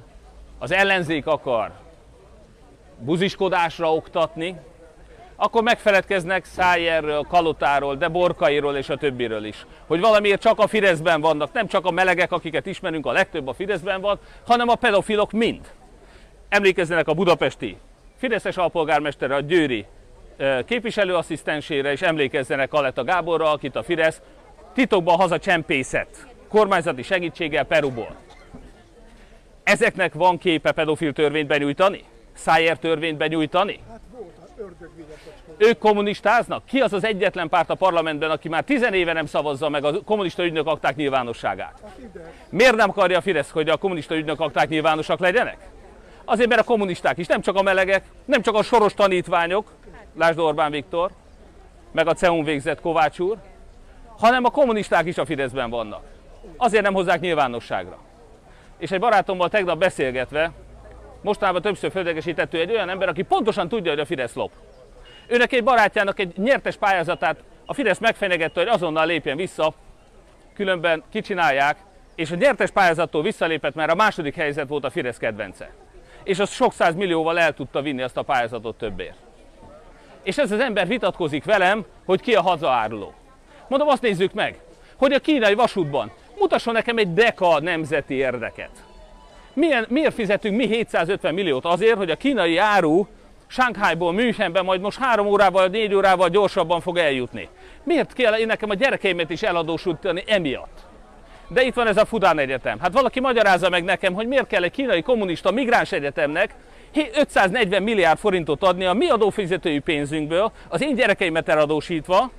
az 0.60 0.72
ellenzék 0.72 1.26
akar 1.26 1.72
buziskodásra 3.00 3.94
oktatni, 3.94 4.56
akkor 5.36 5.64
megfeledkeznek 5.64 6.46
Szájerről, 6.46 7.26
Kalotáról, 7.30 7.96
de 7.96 8.08
Borkairól 8.08 8.76
és 8.76 8.90
a 8.90 8.98
többiről 8.98 9.46
is. 9.46 9.66
Hogy 9.88 10.00
valamiért 10.00 10.42
csak 10.42 10.60
a 10.60 10.68
Fideszben 10.68 11.22
vannak, 11.22 11.54
nem 11.54 11.68
csak 11.68 11.86
a 11.86 11.92
melegek, 11.92 12.32
akiket 12.32 12.66
ismerünk, 12.66 13.06
a 13.06 13.12
legtöbb 13.12 13.48
a 13.48 13.54
Fideszben 13.54 14.02
van, 14.02 14.20
hanem 14.48 14.70
a 14.70 14.76
pedofilok 14.76 15.32
mind. 15.32 15.72
Emlékezzenek 16.50 17.08
a 17.08 17.14
budapesti 17.14 17.78
Fideszes 18.18 18.58
alpolgármestere, 18.58 19.36
a 19.36 19.40
Győri 19.40 19.86
képviselőasszisztensére, 20.66 21.92
és 21.92 22.02
emlékezzenek 22.02 22.70
Kaleta 22.70 23.04
Gáborra, 23.04 23.52
akit 23.52 23.76
a 23.76 23.84
Fidesz 23.84 24.22
titokban 24.74 25.16
haza 25.16 25.40
csempészet 25.40 26.28
kormányzati 26.50 27.02
segítséggel 27.02 27.64
Peruból. 27.64 28.16
Ezeknek 29.64 30.14
van 30.14 30.38
képe 30.38 30.72
pedofil 30.72 31.14
törvényt 31.14 31.48
benyújtani? 31.48 32.04
Szájer 32.34 32.78
törvényt 32.78 33.18
benyújtani? 33.18 33.80
Hát 33.90 34.02
ők 35.58 35.78
kommunistáznak? 35.78 36.66
Ki 36.66 36.80
az 36.80 36.94
az 36.94 37.04
egyetlen 37.04 37.50
párt 37.50 37.70
a 37.70 37.76
parlamentben, 37.76 38.32
aki 38.32 38.50
már 38.50 38.64
tizen 38.64 38.94
éve 38.94 39.14
nem 39.14 39.26
szavazza 39.26 39.70
meg 39.70 39.84
a 39.84 40.02
kommunista 40.02 40.44
ügynök 40.46 40.68
akták 40.68 40.96
nyilvánosságát? 40.96 41.84
Miért 42.50 42.76
nem 42.76 42.90
akarja 42.90 43.18
a 43.18 43.22
Fidesz, 43.22 43.50
hogy 43.50 43.70
a 43.70 43.78
kommunista 43.78 44.16
ügynök 44.16 44.40
akták 44.40 44.70
nyilvánosak 44.70 45.20
legyenek? 45.20 45.58
Azért, 46.26 46.50
mert 46.50 46.62
a 46.62 46.64
kommunisták 46.64 47.18
is, 47.18 47.28
nem 47.28 47.42
csak 47.42 47.56
a 47.56 47.62
melegek, 47.62 48.04
nem 48.26 48.42
csak 48.42 48.56
a 48.56 48.64
soros 48.64 48.94
tanítványok, 48.94 49.72
lásd 50.18 50.40
Orbán 50.40 50.72
Viktor, 50.72 51.12
meg 51.92 52.08
a 52.08 52.14
CEUN 52.14 52.44
végzett 52.44 52.82
Kovács 52.82 53.20
úr, 53.20 53.38
hanem 54.18 54.44
a 54.44 54.50
kommunisták 54.50 55.06
is 55.06 55.18
a 55.18 55.26
Fideszben 55.26 55.70
vannak. 55.70 56.04
Azért 56.58 56.84
nem 56.84 56.94
hozzák 56.94 57.20
nyilvánosságra. 57.20 57.98
És 58.84 58.92
egy 58.92 59.00
barátommal 59.00 59.50
tegnap 59.50 59.78
beszélgetve, 59.78 60.52
mostanában 61.22 61.62
többször 61.62 61.92
földegesített 61.92 62.54
egy 62.54 62.72
olyan 62.72 62.90
ember, 62.90 63.08
aki 63.10 63.22
pontosan 63.22 63.68
tudja, 63.68 63.92
hogy 63.92 64.00
a 64.00 64.06
Fidesz 64.06 64.34
lop. 64.34 64.52
Őnek 65.28 65.54
egy 65.54 65.64
barátjának 65.64 66.20
egy 66.20 66.38
nyertes 66.38 66.76
pályázatát 66.76 67.44
a 67.66 67.74
Fidesz 67.74 68.00
megfenyegette, 68.00 68.60
hogy 68.60 68.70
azonnal 68.70 69.06
lépjen 69.06 69.38
vissza, 69.38 69.74
különben 70.54 71.04
kicsinálják, 71.12 71.78
és 72.16 72.32
a 72.32 72.36
nyertes 72.36 72.72
pályázattól 72.72 73.22
visszalépett, 73.22 73.76
mert 73.76 73.92
a 73.92 73.96
második 73.96 74.36
helyzet 74.36 74.68
volt 74.68 74.84
a 74.84 74.90
Fidesz 74.90 75.18
kedvence. 75.18 75.74
És 76.24 76.40
az 76.40 76.52
sok 76.52 76.74
száz 76.74 76.96
millióval 76.96 77.40
el 77.40 77.54
tudta 77.54 77.82
vinni 77.82 78.02
azt 78.02 78.18
a 78.18 78.22
pályázatot 78.24 78.78
többért. 78.78 79.18
És 80.24 80.38
ez 80.38 80.52
az 80.52 80.60
ember 80.60 80.88
vitatkozik 80.88 81.44
velem, 81.44 81.86
hogy 82.06 82.22
ki 82.22 82.36
a 82.36 82.42
hazaáruló. 82.42 83.14
Mondom, 83.68 83.88
azt 83.88 84.02
nézzük 84.02 84.34
meg, 84.34 84.60
hogy 84.96 85.14
a 85.14 85.20
kínai 85.20 85.54
vasútban 85.54 86.12
mutasson 86.44 86.74
nekem 86.74 86.98
egy 86.98 87.14
deka 87.14 87.60
nemzeti 87.60 88.14
érdeket. 88.14 88.70
Milyen, 89.54 89.86
miért 89.90 90.14
fizetünk 90.14 90.56
mi 90.56 90.68
750 90.68 91.34
milliót 91.34 91.66
azért, 91.66 91.98
hogy 91.98 92.10
a 92.10 92.16
kínai 92.16 92.58
áru 92.58 93.06
Sánkhájból 93.48 94.14
Münchenbe 94.14 94.62
majd 94.62 94.82
most 94.82 95.00
három 95.00 95.28
órával, 95.28 95.68
négy 95.68 95.94
órával 95.94 96.30
gyorsabban 96.30 96.82
fog 96.82 96.98
eljutni. 96.98 97.50
Miért 97.84 98.14
kell 98.14 98.34
én 98.34 98.46
nekem 98.46 98.70
a 98.70 98.74
gyerekeimet 98.74 99.30
is 99.30 99.42
eladósítani 99.42 100.24
emiatt? 100.28 100.80
De 101.48 101.64
itt 101.64 101.74
van 101.74 101.88
ez 101.88 101.98
a 101.98 102.06
Fudán 102.06 102.40
Egyetem. 102.40 102.80
Hát 102.80 102.94
valaki 102.94 103.20
magyarázza 103.20 103.70
meg 103.70 103.84
nekem, 103.84 104.14
hogy 104.14 104.28
miért 104.28 104.48
kell 104.48 104.64
egy 104.64 104.72
kínai 104.72 105.02
kommunista 105.02 105.52
migráns 105.52 105.92
egyetemnek 105.92 106.56
540 107.16 107.84
milliárd 107.84 108.20
forintot 108.20 108.64
adni 108.64 108.86
a 108.86 108.94
mi 108.94 109.10
adófizetői 109.10 109.80
pénzünkből, 109.80 110.52
az 110.68 110.82
én 110.82 110.96
gyerekeimet 110.96 111.50
eladósítva, 111.50 112.32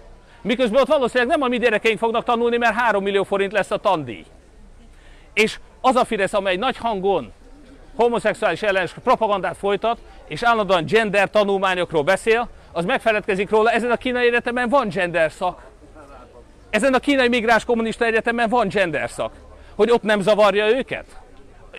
miközben 0.45 0.81
ott 0.81 0.89
valószínűleg 0.89 1.29
nem 1.29 1.43
a 1.43 1.49
mi 1.49 1.59
gyerekeink 1.59 1.99
fognak 1.99 2.25
tanulni, 2.25 2.57
mert 2.57 2.75
3 2.75 3.03
millió 3.03 3.23
forint 3.23 3.53
lesz 3.53 3.71
a 3.71 3.77
tandíj. 3.77 4.25
És 5.33 5.59
az 5.81 5.97
a 5.97 6.05
Fidesz, 6.05 6.33
amely 6.33 6.57
nagy 6.57 6.77
hangon 6.77 7.33
homoszexuális 7.97 8.63
ellenes 8.63 8.95
propagandát 9.05 9.57
folytat, 9.57 9.99
és 10.29 10.43
állandóan 10.43 10.85
gender 10.87 11.31
tanulmányokról 11.31 12.03
beszél, 12.03 12.49
az 12.73 12.85
megfeledkezik 12.85 13.51
róla, 13.51 13.71
ezen 13.71 13.91
a 13.91 13.97
kínai 13.97 14.27
egyetemen 14.27 14.69
van 14.69 14.89
gender 14.89 15.33
szak. 15.33 15.63
Ezen 16.71 16.95
a 16.95 16.99
kínai 16.99 17.29
migráns 17.29 17.65
kommunista 17.65 18.05
egyetemen 18.05 18.49
van 18.49 18.69
gender 18.69 19.11
szak. 19.11 19.33
Hogy 19.75 19.91
ott 19.91 20.03
nem 20.03 20.21
zavarja 20.21 20.77
őket? 20.77 21.05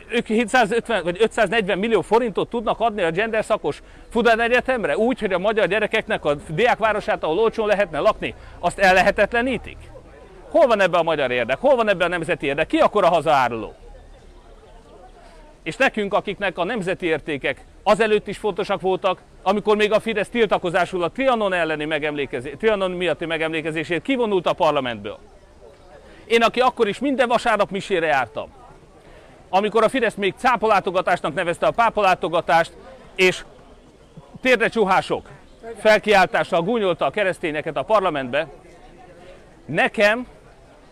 Ők 0.09 0.27
750 0.27 1.03
vagy 1.03 1.17
540 1.19 1.77
millió 1.77 2.01
forintot 2.01 2.49
tudnak 2.49 2.79
adni 2.79 3.01
a 3.01 3.11
gender 3.11 3.45
szakos 3.45 3.81
Fudán 4.09 4.39
Egyetemre, 4.39 4.97
úgy, 4.97 5.19
hogy 5.19 5.33
a 5.33 5.39
magyar 5.39 5.67
gyerekeknek 5.67 6.25
a 6.25 6.35
diákvárosát, 6.49 7.23
ahol 7.23 7.39
olcsón 7.39 7.67
lehetne 7.67 7.99
lakni, 7.99 8.33
azt 8.59 8.79
ellehetetlenítik? 8.79 9.77
Hol 10.49 10.67
van 10.67 10.81
ebbe 10.81 10.97
a 10.97 11.03
magyar 11.03 11.31
érdek? 11.31 11.57
Hol 11.57 11.75
van 11.75 11.89
ebbe 11.89 12.05
a 12.05 12.07
nemzeti 12.07 12.45
érdek? 12.45 12.67
Ki 12.67 12.77
akkor 12.77 13.03
a 13.03 13.09
hazaáruló? 13.09 13.73
És 15.63 15.75
nekünk, 15.75 16.13
akiknek 16.13 16.57
a 16.57 16.63
nemzeti 16.63 17.05
értékek 17.05 17.65
azelőtt 17.83 18.27
is 18.27 18.37
fontosak 18.37 18.81
voltak, 18.81 19.19
amikor 19.43 19.75
még 19.75 19.91
a 19.91 19.99
Fidesz 19.99 20.29
tiltakozásul 20.29 21.03
a 21.03 21.09
Trianon, 21.09 21.53
elleni 21.53 21.85
megemlékezés, 21.85 22.53
Trianon 22.57 22.91
miatti 22.91 23.25
megemlékezésért 23.25 24.03
kivonult 24.03 24.47
a 24.47 24.53
parlamentből. 24.53 25.19
Én, 26.25 26.41
aki 26.41 26.59
akkor 26.59 26.87
is 26.87 26.99
minden 26.99 27.27
vasárnap 27.27 27.71
misére 27.71 28.05
jártam, 28.05 28.49
amikor 29.55 29.83
a 29.83 29.89
Fidesz 29.89 30.15
még 30.15 30.33
cápolátogatásnak 30.37 31.33
nevezte 31.33 31.67
a 31.67 31.71
pápolátogatást, 31.71 32.71
és 33.15 33.45
térdre 34.41 34.67
csuhások 34.67 35.29
felkiáltással 35.77 36.61
gúnyolta 36.61 37.05
a 37.05 37.09
keresztényeket 37.09 37.77
a 37.77 37.83
parlamentbe, 37.83 38.47
nekem 39.65 40.27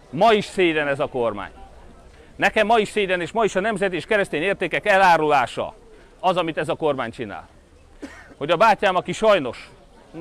ma 0.10 0.34
is 0.34 0.46
szégyen 0.46 0.88
ez 0.88 1.00
a 1.00 1.08
kormány. 1.08 1.52
Nekem 2.36 2.66
ma 2.68 2.80
is 2.80 2.90
szégyen, 2.90 3.22
és 3.22 3.32
ma 3.32 3.44
is 3.44 3.56
a 3.56 3.60
nemzeti 3.60 3.96
és 3.96 4.06
keresztény 4.06 4.42
értékek 4.42 4.86
elárulása 4.86 5.76
az, 6.20 6.38
amit 6.38 6.58
ez 6.58 6.70
a 6.70 6.76
kormány 6.76 7.12
csinál. 7.12 7.48
Hogy 8.38 8.50
a 8.50 8.58
bátyám, 8.58 8.96
aki 8.96 9.12
sajnos, 9.12 9.70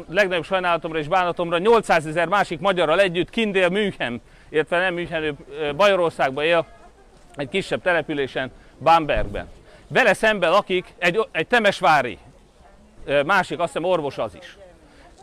legnagyobb 0.08 0.44
sajnálatomra 0.44 0.98
és 0.98 1.08
bánatomra 1.08 1.58
800 1.58 2.06
ezer 2.06 2.28
másik 2.28 2.60
magyarral 2.60 3.00
együtt 3.00 3.30
Kindél 3.30 3.68
München, 3.68 4.20
illetve 4.48 4.78
nem 4.78 4.94
München, 4.94 5.36
Bajorországban 5.76 6.44
él, 6.44 6.66
egy 7.36 7.48
kisebb 7.48 7.82
településen, 7.82 8.50
Bambergben. 8.82 9.48
Vele 9.88 10.14
szemben 10.14 10.50
lakik 10.50 10.94
egy, 10.98 11.26
egy 11.32 11.46
temesvári 11.46 12.18
másik, 13.26 13.58
azt 13.58 13.72
hiszem 13.72 13.90
orvos 13.90 14.18
az 14.18 14.36
is. 14.40 14.56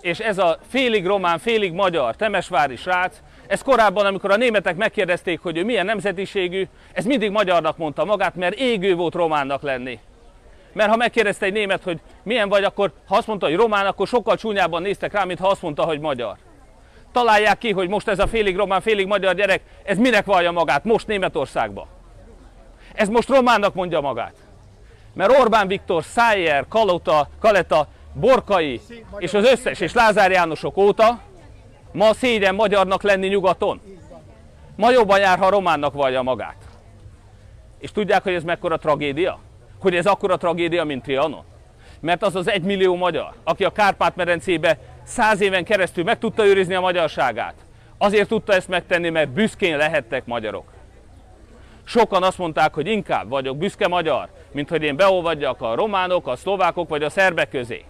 És 0.01 0.19
ez 0.19 0.37
a 0.37 0.59
félig 0.69 1.05
román, 1.05 1.39
félig 1.39 1.73
magyar 1.73 2.15
temesvári 2.15 2.75
srác, 2.75 3.17
ez 3.47 3.61
korábban, 3.61 4.05
amikor 4.05 4.31
a 4.31 4.35
németek 4.35 4.75
megkérdezték, 4.75 5.39
hogy 5.39 5.57
ő 5.57 5.63
milyen 5.63 5.85
nemzetiségű, 5.85 6.67
ez 6.91 7.05
mindig 7.05 7.31
magyarnak 7.31 7.77
mondta 7.77 8.05
magát, 8.05 8.35
mert 8.35 8.55
égő 8.55 8.95
volt 8.95 9.13
románnak 9.13 9.61
lenni. 9.61 9.99
Mert 10.73 10.89
ha 10.89 10.95
megkérdezte 10.95 11.45
egy 11.45 11.53
német, 11.53 11.83
hogy 11.83 11.99
milyen 12.23 12.49
vagy, 12.49 12.63
akkor 12.63 12.91
ha 13.07 13.15
azt 13.15 13.27
mondta, 13.27 13.45
hogy 13.45 13.55
román, 13.55 13.85
akkor 13.85 14.07
sokkal 14.07 14.37
csúnyában 14.37 14.81
néztek 14.81 15.13
rá, 15.13 15.23
mint 15.23 15.39
ha 15.39 15.47
azt 15.47 15.61
mondta, 15.61 15.83
hogy 15.83 15.99
magyar. 15.99 16.37
Találják 17.11 17.57
ki, 17.57 17.71
hogy 17.71 17.89
most 17.89 18.07
ez 18.07 18.19
a 18.19 18.27
félig 18.27 18.55
román, 18.55 18.81
félig 18.81 19.07
magyar 19.07 19.35
gyerek, 19.35 19.61
ez 19.83 19.97
minek 19.97 20.25
vallja 20.25 20.51
magát 20.51 20.83
most 20.83 21.07
Németországba. 21.07 21.87
Ez 23.00 23.08
most 23.08 23.29
románnak 23.29 23.74
mondja 23.74 24.01
magát. 24.01 24.34
Mert 25.13 25.39
Orbán 25.39 25.68
Viktor, 25.68 26.03
Szájer, 26.03 26.65
Kalota, 26.70 27.29
Kaleta, 27.39 27.88
Borkai 28.13 28.82
és 29.18 29.34
az 29.34 29.46
összes, 29.46 29.79
és 29.79 29.94
Lázár 29.94 30.32
Jánosok 30.32 30.77
óta 30.77 31.22
Ma 31.91 32.13
szégyen 32.13 32.56
magyarnak 32.56 33.01
lenni 33.01 33.27
nyugaton. 33.27 33.82
Ma 34.75 34.91
jobban 34.91 35.20
jár, 35.20 35.38
ha 35.38 35.50
románnak 35.50 35.94
vallja 35.94 36.22
magát. 36.22 36.56
És 37.77 37.91
tudják, 37.91 38.24
hogy 38.24 38.34
ez 38.34 38.44
mekkora 38.44 38.77
tragédia? 38.77 39.39
Hogy 39.79 39.96
ez 39.96 40.06
akkora 40.06 40.38
tragédia, 40.38 40.84
mint 40.84 41.03
Trianon? 41.03 41.44
Mert 42.00 42.24
az 42.24 42.36
az 42.36 42.50
egymillió 42.50 42.96
magyar, 42.96 43.34
aki 43.44 43.63
a 43.63 43.72
Kárpát-medencébe 43.72 44.77
száz 45.03 45.41
éven 45.41 45.63
keresztül 45.63 46.03
meg 46.03 46.20
tudta 46.20 46.46
őrizni 46.46 46.74
a 46.74 46.82
magyarságát. 46.82 47.56
Azért 47.98 48.27
tudta 48.27 48.53
ezt 48.53 48.68
megtenni, 48.68 49.10
mert 49.10 49.29
büszkén 49.29 49.77
lehettek 49.77 50.25
magyarok. 50.25 50.78
Sokan 51.89 52.24
azt 52.24 52.38
mondták, 52.38 52.74
hogy 52.74 52.88
inkább 52.88 53.29
vagyok 53.29 53.58
büszke 53.58 53.88
magyar, 53.88 54.29
mint 54.51 54.69
hogy 54.69 54.84
én 54.84 54.96
beolvadjak 54.96 55.62
a 55.62 55.75
románok, 55.75 56.27
a 56.27 56.36
szlovákok 56.36 56.89
vagy 56.89 57.03
a 57.03 57.10
szerbek 57.10 57.50
közé. 57.50 57.84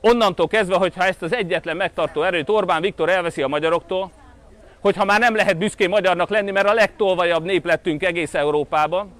Onnantól 0.00 0.46
kezdve, 0.46 0.76
hogyha 0.76 1.04
ezt 1.04 1.22
az 1.22 1.34
egyetlen 1.34 1.76
megtartó 1.76 2.22
erőt 2.22 2.48
Orbán 2.48 2.80
Viktor 2.80 3.08
elveszi 3.08 3.42
a 3.42 3.48
magyaroktól, 3.48 4.10
hogyha 4.80 5.04
már 5.04 5.20
nem 5.20 5.34
lehet 5.34 5.56
büszkén 5.56 5.88
magyarnak 5.88 6.28
lenni, 6.28 6.50
mert 6.50 6.68
a 6.68 6.72
legtolvajabb 6.72 7.44
nép 7.44 7.64
lettünk 7.64 8.02
egész 8.02 8.34
Európában, 8.34 9.12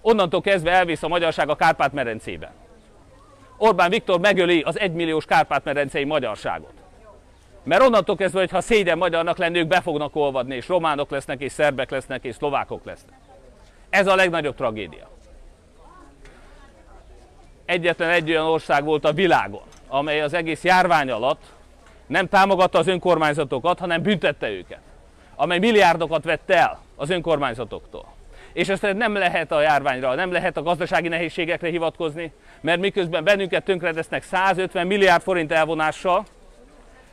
onnantól 0.00 0.40
kezdve 0.40 0.70
elvész 0.70 1.02
a 1.02 1.08
magyarság 1.08 1.48
a 1.48 1.56
Kárpát-medencébe. 1.56 2.52
Orbán 3.56 3.90
Viktor 3.90 4.20
megöli 4.20 4.60
az 4.60 4.78
egymilliós 4.78 5.24
Kárpát-medencei 5.24 6.04
magyarságot. 6.04 6.81
Mert 7.62 7.82
onnantól 7.82 8.16
kezdve, 8.16 8.40
hogy 8.40 8.50
ha 8.50 8.60
szégyen 8.60 8.98
magyarnak 8.98 9.38
lenni, 9.38 9.58
ők 9.58 9.66
be 9.66 9.80
fognak 9.80 10.16
olvadni, 10.16 10.54
és 10.54 10.68
románok 10.68 11.10
lesznek, 11.10 11.40
és 11.40 11.52
szerbek 11.52 11.90
lesznek, 11.90 12.24
és 12.24 12.34
szlovákok 12.34 12.84
lesznek. 12.84 13.18
Ez 13.90 14.06
a 14.06 14.14
legnagyobb 14.14 14.54
tragédia 14.54 15.10
egyetlen 17.72 18.10
egy 18.10 18.30
olyan 18.30 18.46
ország 18.46 18.84
volt 18.84 19.04
a 19.04 19.12
világon, 19.12 19.62
amely 19.88 20.20
az 20.20 20.34
egész 20.34 20.64
járvány 20.64 21.10
alatt 21.10 21.42
nem 22.06 22.28
támogatta 22.28 22.78
az 22.78 22.86
önkormányzatokat, 22.86 23.78
hanem 23.78 24.02
büntette 24.02 24.50
őket, 24.50 24.80
amely 25.34 25.58
milliárdokat 25.58 26.24
vett 26.24 26.50
el 26.50 26.80
az 26.96 27.10
önkormányzatoktól. 27.10 28.04
És 28.52 28.68
ezt 28.68 28.92
nem 28.92 29.14
lehet 29.14 29.52
a 29.52 29.60
járványra, 29.60 30.14
nem 30.14 30.32
lehet 30.32 30.56
a 30.56 30.62
gazdasági 30.62 31.08
nehézségekre 31.08 31.68
hivatkozni, 31.68 32.32
mert 32.60 32.80
miközben 32.80 33.24
bennünket 33.24 33.64
tönkretesznek 33.64 34.22
150 34.22 34.86
milliárd 34.86 35.22
forint 35.22 35.52
elvonással, 35.52 36.24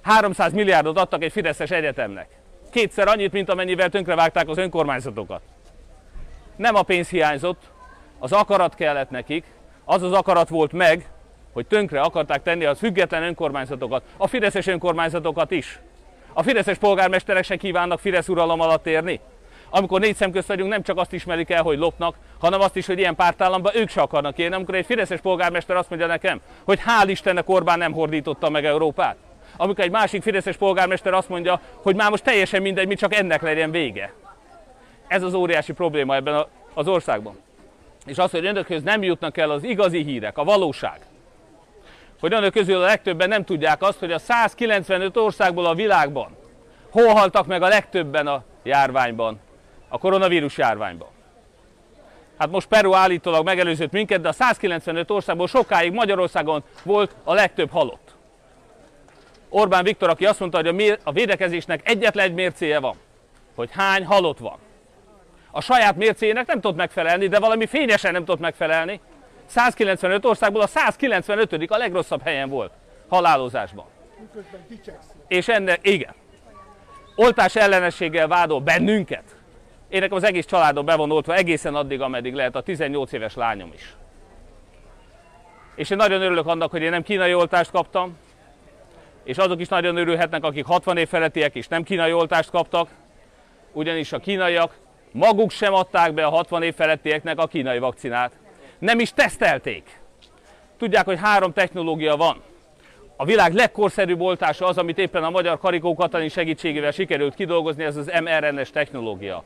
300 0.02 0.54
milliárdot 0.54 0.98
adtak 0.98 1.24
egy 1.24 1.32
Fideszes 1.32 1.72
egyetemnek. 1.72 2.28
Kétszer 2.72 3.08
annyit, 3.08 3.32
mint 3.32 3.50
amennyivel 3.50 3.90
tönkrevágták 3.90 4.48
az 4.48 4.58
önkormányzatokat. 4.58 5.42
Nem 6.56 6.76
a 6.76 6.82
pénz 6.82 7.10
hiányzott, 7.10 7.62
az 8.20 8.32
akarat 8.32 8.76
kellett 8.76 9.10
nekik, 9.10 9.46
az 9.86 10.02
az 10.02 10.12
akarat 10.12 10.50
volt 10.50 10.72
meg, 10.72 11.10
hogy 11.54 11.66
tönkre 11.66 12.02
akarták 12.02 12.44
tenni 12.44 12.66
az 12.66 12.78
független 12.78 13.24
önkormányzatokat, 13.24 14.04
a 14.18 14.28
fideszes 14.28 14.68
önkormányzatokat 14.68 15.52
is. 15.52 15.80
A 16.34 16.44
fideszes 16.44 16.78
polgármesterek 16.78 17.44
se 17.44 17.56
kívánnak 17.56 18.00
Fidesz 18.00 18.28
uralom 18.28 18.60
alatt 18.60 18.88
érni. 18.88 19.20
Amikor 19.70 20.00
négy 20.00 20.16
szem 20.16 20.32
közt 20.32 20.48
vagyunk, 20.48 20.70
nem 20.70 20.84
csak 20.84 20.98
azt 20.98 21.14
ismerik 21.14 21.50
el, 21.50 21.64
hogy 21.64 21.78
lopnak, 21.78 22.16
hanem 22.40 22.62
azt 22.62 22.76
is, 22.76 22.86
hogy 22.86 22.98
ilyen 22.98 23.16
pártállamban 23.16 23.76
ők 23.76 23.90
se 23.90 24.02
akarnak 24.02 24.38
élni. 24.38 24.56
Amikor 24.56 24.76
egy 24.76 24.86
fideszes 24.86 25.20
polgármester 25.20 25.76
azt 25.76 25.90
mondja 25.90 26.08
nekem, 26.08 26.42
hogy 26.64 26.80
hál' 26.80 27.08
Istennek 27.08 27.50
Orbán 27.50 27.78
nem 27.78 27.92
hordította 27.92 28.50
meg 28.50 28.66
Európát. 28.66 29.16
Amikor 29.58 29.84
egy 29.84 29.92
másik 29.92 30.22
fideszes 30.22 30.58
polgármester 30.58 31.14
azt 31.14 31.30
mondja, 31.30 31.62
hogy 31.76 31.96
már 31.96 32.10
most 32.10 32.24
teljesen 32.24 32.62
mindegy, 32.62 32.88
mi 32.88 32.96
csak 32.96 33.14
ennek 33.14 33.42
legyen 33.42 33.72
vége. 33.72 34.14
Ez 35.08 35.24
az 35.24 35.34
óriási 35.34 35.74
probléma 35.74 36.16
ebben 36.16 36.46
az 36.74 36.88
országban. 36.88 37.38
És 38.06 38.18
az, 38.18 38.32
hogy 38.32 38.46
önökhöz 38.46 38.84
nem 38.84 39.04
jutnak 39.04 39.38
el 39.38 39.52
az 39.52 39.64
igazi 39.64 40.04
hírek, 40.04 40.38
a 40.38 40.44
valóság 40.44 41.00
hogy 42.20 42.34
önök 42.34 42.54
közül 42.54 42.76
a 42.76 42.86
legtöbben 42.86 43.30
nem 43.30 43.44
tudják 43.44 43.82
azt, 43.82 44.00
hogy 44.00 44.12
a 44.12 44.20
195 44.20 45.18
országból 45.18 45.66
a 45.66 45.74
világban 45.74 46.38
hol 46.90 47.08
haltak 47.08 47.46
meg 47.46 47.62
a 47.62 47.68
legtöbben 47.68 48.28
a 48.28 48.44
járványban, 48.64 49.40
a 49.88 49.98
koronavírus 49.98 50.58
járványban. 50.58 51.08
Hát 52.38 52.52
most 52.52 52.68
Peru 52.68 52.94
állítólag 52.94 53.46
megelőzött 53.46 53.92
minket, 53.92 54.22
de 54.22 54.28
a 54.28 54.32
195 54.32 55.12
országból 55.12 55.48
sokáig 55.48 55.92
Magyarországon 55.92 56.64
volt 56.84 57.16
a 57.24 57.34
legtöbb 57.34 57.70
halott. 57.72 58.09
Orbán 59.50 59.84
Viktor, 59.84 60.10
aki 60.10 60.26
azt 60.26 60.40
mondta, 60.40 60.58
hogy 60.58 60.98
a 61.04 61.12
védekezésnek 61.12 61.90
egyetlen 61.90 62.26
egy 62.26 62.34
mércéje 62.34 62.80
van, 62.80 62.96
hogy 63.56 63.70
hány 63.72 64.06
halott 64.06 64.38
van. 64.38 64.58
A 65.52 65.62
saját 65.62 65.96
mércéjének 65.96 66.48
nem 66.48 66.62
tudott 66.62 66.78
megfelelni, 66.78 67.28
de 67.28 67.40
valami 67.40 67.66
fényesen 67.66 68.12
nem 68.12 68.26
tudott 68.26 68.42
megfelelni, 68.42 69.02
195 69.46 70.26
országból 70.26 70.62
a 70.62 70.68
195 70.68 71.72
a 71.72 71.78
legrosszabb 71.78 72.22
helyen 72.22 72.50
volt 72.50 72.72
halálozásban. 73.08 73.86
És 75.28 75.48
ennek, 75.48 75.80
igen, 75.82 76.14
oltás 77.16 77.56
ellenességgel 77.56 78.28
vádol 78.28 78.60
bennünket. 78.60 79.24
Én 79.90 80.00
nekem 80.00 80.18
az 80.18 80.24
egész 80.24 80.46
családom 80.46 80.86
be 80.86 80.96
van 80.96 81.12
oltva 81.12 81.36
egészen 81.36 81.76
addig, 81.76 82.02
ameddig 82.02 82.34
lehet 82.34 82.56
a 82.56 82.62
18 82.62 83.12
éves 83.12 83.36
lányom 83.36 83.72
is. 83.74 83.96
És 85.76 85.90
én 85.90 85.98
nagyon 85.98 86.22
örülök 86.22 86.48
annak, 86.48 86.72
hogy 86.72 86.82
én 86.82 86.90
nem 86.90 87.04
kínai 87.04 87.34
oltást 87.34 87.72
kaptam, 87.72 88.18
és 89.24 89.38
azok 89.38 89.60
is 89.60 89.68
nagyon 89.68 89.98
örülhetnek, 89.98 90.44
akik 90.44 90.66
60 90.66 90.98
év 90.98 91.08
felettiek 91.08 91.56
és 91.56 91.68
nem 91.68 91.84
kínai 91.84 92.14
oltást 92.14 92.50
kaptak, 92.50 92.90
ugyanis 93.72 94.14
a 94.14 94.20
kínaiak 94.20 94.78
maguk 95.12 95.52
sem 95.52 95.74
adták 95.74 96.14
be 96.14 96.26
a 96.26 96.30
60 96.30 96.64
év 96.64 96.74
felettieknek 96.74 97.40
a 97.40 97.48
kínai 97.48 97.80
vakcinát 97.80 98.32
nem 98.80 99.00
is 99.00 99.12
tesztelték. 99.14 100.00
Tudják, 100.78 101.06
hogy 101.06 101.20
három 101.20 101.54
technológia 101.54 102.16
van. 102.16 102.42
A 103.16 103.26
világ 103.26 103.54
legkorszerűbb 103.54 104.22
oltása 104.22 104.66
az, 104.66 104.78
amit 104.78 104.98
éppen 104.98 105.24
a 105.24 105.30
magyar 105.30 105.60
Karikó 105.60 105.96
Katalin 105.96 106.30
segítségével 106.30 106.92
sikerült 106.92 107.36
kidolgozni, 107.36 107.84
ez 107.84 107.96
az 107.96 108.12
mRNS 108.24 108.70
technológia. 108.70 109.44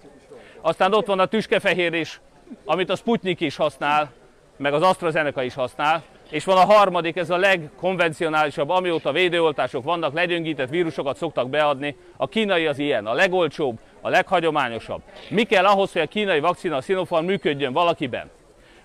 Aztán 0.62 0.94
ott 0.94 1.06
van 1.06 1.20
a 1.20 1.25
tüskefehér 1.25 1.94
is, 1.94 2.22
amit 2.65 2.89
a 2.89 2.96
Sputnik 2.96 3.39
is 3.39 3.56
használ, 3.56 4.12
meg 4.58 4.74
az 4.74 4.82
AstraZeneca 4.82 5.43
is 5.43 5.54
használ, 5.54 6.04
és 6.29 6.43
van 6.43 6.57
a 6.57 6.73
harmadik, 6.73 7.15
ez 7.15 7.29
a 7.29 7.38
legkonvencionálisabb, 7.38 8.69
amióta 8.69 9.12
védőoltások 9.12 9.83
vannak, 9.83 10.13
legyöngített 10.13 10.69
vírusokat 10.69 11.17
szoktak 11.17 11.49
beadni. 11.49 11.95
A 12.17 12.27
kínai 12.27 12.65
az 12.65 12.79
ilyen, 12.79 13.05
a 13.05 13.13
legolcsóbb, 13.13 13.79
a 14.01 14.09
leghagyományosabb. 14.09 15.01
Mi 15.29 15.43
kell 15.43 15.65
ahhoz, 15.65 15.91
hogy 15.91 16.01
a 16.01 16.07
kínai 16.07 16.39
vakcina, 16.39 16.75
a 16.75 16.81
Sinopharm 16.81 17.25
működjön 17.25 17.73
valakiben? 17.73 18.29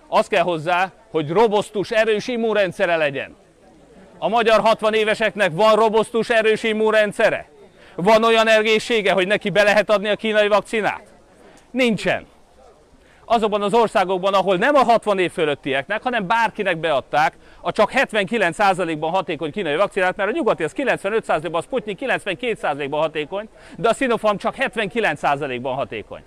Az 0.07 0.27
kell 0.27 0.43
hozzá, 0.43 0.91
hogy 1.11 1.29
robosztus, 1.29 1.91
erős 1.91 2.27
immunrendszere 2.27 2.95
legyen. 2.95 3.35
A 4.17 4.27
magyar 4.27 4.59
60 4.59 4.93
éveseknek 4.93 5.51
van 5.53 5.75
robosztus, 5.75 6.29
erős 6.29 6.63
immunrendszere? 6.63 7.49
Van 7.95 8.23
olyan 8.23 8.47
egészsége, 8.47 9.11
hogy 9.11 9.27
neki 9.27 9.49
be 9.49 9.63
lehet 9.63 9.89
adni 9.89 10.09
a 10.09 10.15
kínai 10.15 10.47
vakcinát? 10.47 11.03
Nincsen. 11.71 12.25
Azokban 13.31 13.61
az 13.61 13.73
országokban, 13.73 14.33
ahol 14.33 14.55
nem 14.55 14.75
a 14.75 14.83
60 14.83 15.19
év 15.19 15.31
fölöttieknek, 15.31 16.03
hanem 16.03 16.27
bárkinek 16.27 16.77
beadták, 16.77 17.33
a 17.61 17.71
csak 17.71 17.91
79%-ban 17.93 19.11
hatékony 19.11 19.51
kínai 19.51 19.75
vakcinát, 19.75 20.15
mert 20.15 20.29
a 20.29 20.33
nyugati 20.33 20.63
az 20.63 20.73
95%-ban, 20.75 21.53
a 21.53 21.61
Sputnik 21.61 21.99
92%-ban 22.01 22.99
hatékony, 22.99 23.49
de 23.77 23.89
a 23.89 23.93
Sinopharm 23.93 24.37
csak 24.37 24.55
79%-ban 24.57 25.75
hatékony. 25.75 26.21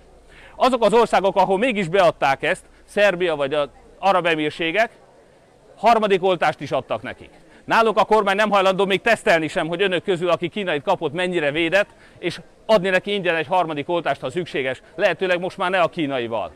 Azok 0.55 0.83
az 0.83 0.93
országok, 0.93 1.35
ahol 1.35 1.57
mégis 1.57 1.87
beadták 1.87 2.43
ezt, 2.43 2.65
Szerbia 2.85 3.35
vagy 3.35 3.53
az 3.53 3.69
arab 3.99 4.25
emírségek, 4.25 4.91
harmadik 5.77 6.23
oltást 6.23 6.61
is 6.61 6.71
adtak 6.71 7.01
nekik. 7.01 7.29
Náluk 7.65 7.97
a 7.97 8.05
kormány 8.05 8.35
nem 8.35 8.51
hajlandó 8.51 8.85
még 8.85 9.01
tesztelni 9.01 9.47
sem, 9.47 9.67
hogy 9.67 9.81
önök 9.81 10.03
közül, 10.03 10.29
aki 10.29 10.49
kínait 10.49 10.83
kapott, 10.83 11.13
mennyire 11.13 11.51
védett, 11.51 11.89
és 12.19 12.39
adni 12.65 12.89
neki 12.89 13.13
ingyen 13.13 13.35
egy 13.35 13.47
harmadik 13.47 13.89
oltást, 13.89 14.21
ha 14.21 14.29
szükséges, 14.29 14.81
lehetőleg 14.95 15.39
most 15.39 15.57
már 15.57 15.69
ne 15.69 15.79
a 15.79 15.87
kínaival. 15.87 16.51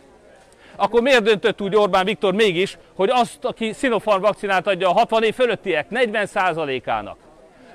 Akkor 0.80 1.02
miért 1.02 1.24
döntött 1.24 1.62
úgy 1.62 1.76
Orbán 1.76 2.06
Viktor 2.06 2.34
mégis, 2.34 2.78
hogy 2.96 3.10
azt, 3.10 3.46
aki 3.46 3.74
Sinopharm 3.74 4.22
vakcinát 4.22 4.68
adja 4.68 4.90
a 4.90 4.94
60 4.94 5.24
év 5.24 5.34
fölöttiek 5.34 5.88
40%-ának, 5.92 7.18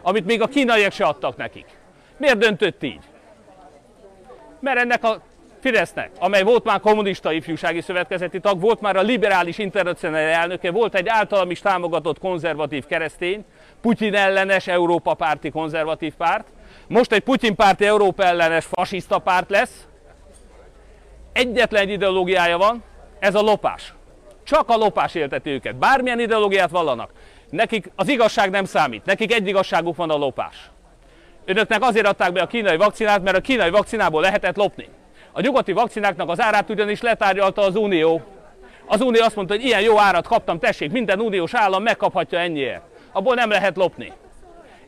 amit 0.02 0.24
még 0.24 0.42
a 0.42 0.46
kínaiak 0.46 0.92
se 0.92 1.04
adtak 1.04 1.36
nekik? 1.36 1.66
Miért 2.16 2.38
döntött 2.38 2.82
így? 2.82 3.00
Mert 4.60 4.78
ennek 4.78 5.04
a 5.04 5.22
Fidesznek, 5.60 6.10
amely 6.18 6.42
volt 6.42 6.64
már 6.64 6.80
kommunista 6.80 7.32
ifjúsági 7.32 7.80
szövetkezeti 7.80 8.40
tag, 8.40 8.60
volt 8.60 8.80
már 8.80 8.96
a 8.96 9.02
liberális 9.02 9.58
internacionál 9.58 10.28
elnöke, 10.28 10.70
volt 10.70 10.94
egy 10.94 11.08
általam 11.08 11.50
is 11.50 11.60
támogatott 11.60 12.18
konzervatív 12.18 12.86
keresztény, 12.86 13.44
Putyin 13.80 14.14
ellenes 14.14 14.66
Európa 14.66 15.14
párti 15.14 15.50
konzervatív 15.50 16.14
párt, 16.14 16.46
most 16.86 17.12
egy 17.12 17.20
Putyin 17.20 17.54
párti 17.54 17.86
Európa 17.86 18.22
ellenes 18.22 18.64
fasiszta 18.64 19.18
párt 19.18 19.50
lesz. 19.50 19.86
Egyetlen 21.32 21.82
egy 21.82 21.90
ideológiája 21.90 22.58
van, 22.58 22.82
ez 23.22 23.34
a 23.34 23.40
lopás. 23.40 23.94
Csak 24.44 24.68
a 24.68 24.76
lopás 24.76 25.14
élteti 25.14 25.50
őket. 25.50 25.76
Bármilyen 25.76 26.20
ideológiát 26.20 26.70
vallanak. 26.70 27.10
Nekik 27.50 27.90
az 27.96 28.08
igazság 28.08 28.50
nem 28.50 28.64
számít. 28.64 29.04
Nekik 29.04 29.32
egy 29.32 29.46
igazságuk 29.46 29.96
van 29.96 30.10
a 30.10 30.16
lopás. 30.16 30.70
Önöknek 31.44 31.82
azért 31.82 32.06
adták 32.06 32.32
be 32.32 32.42
a 32.42 32.46
kínai 32.46 32.76
vakcinát, 32.76 33.22
mert 33.22 33.36
a 33.36 33.40
kínai 33.40 33.70
vakcinából 33.70 34.20
lehetett 34.20 34.56
lopni. 34.56 34.88
A 35.32 35.40
nyugati 35.40 35.72
vakcináknak 35.72 36.28
az 36.28 36.40
árát 36.40 36.70
ugyanis 36.70 37.00
letárgyalta 37.00 37.62
az 37.62 37.76
Unió. 37.76 38.22
Az 38.86 39.00
Unió 39.00 39.22
azt 39.22 39.36
mondta, 39.36 39.54
hogy 39.54 39.64
ilyen 39.64 39.80
jó 39.80 39.98
árat 39.98 40.26
kaptam, 40.26 40.58
tessék, 40.58 40.90
minden 40.92 41.20
uniós 41.20 41.54
állam 41.54 41.82
megkaphatja 41.82 42.38
ennyiért. 42.38 42.82
Abból 43.12 43.34
nem 43.34 43.50
lehet 43.50 43.76
lopni. 43.76 44.12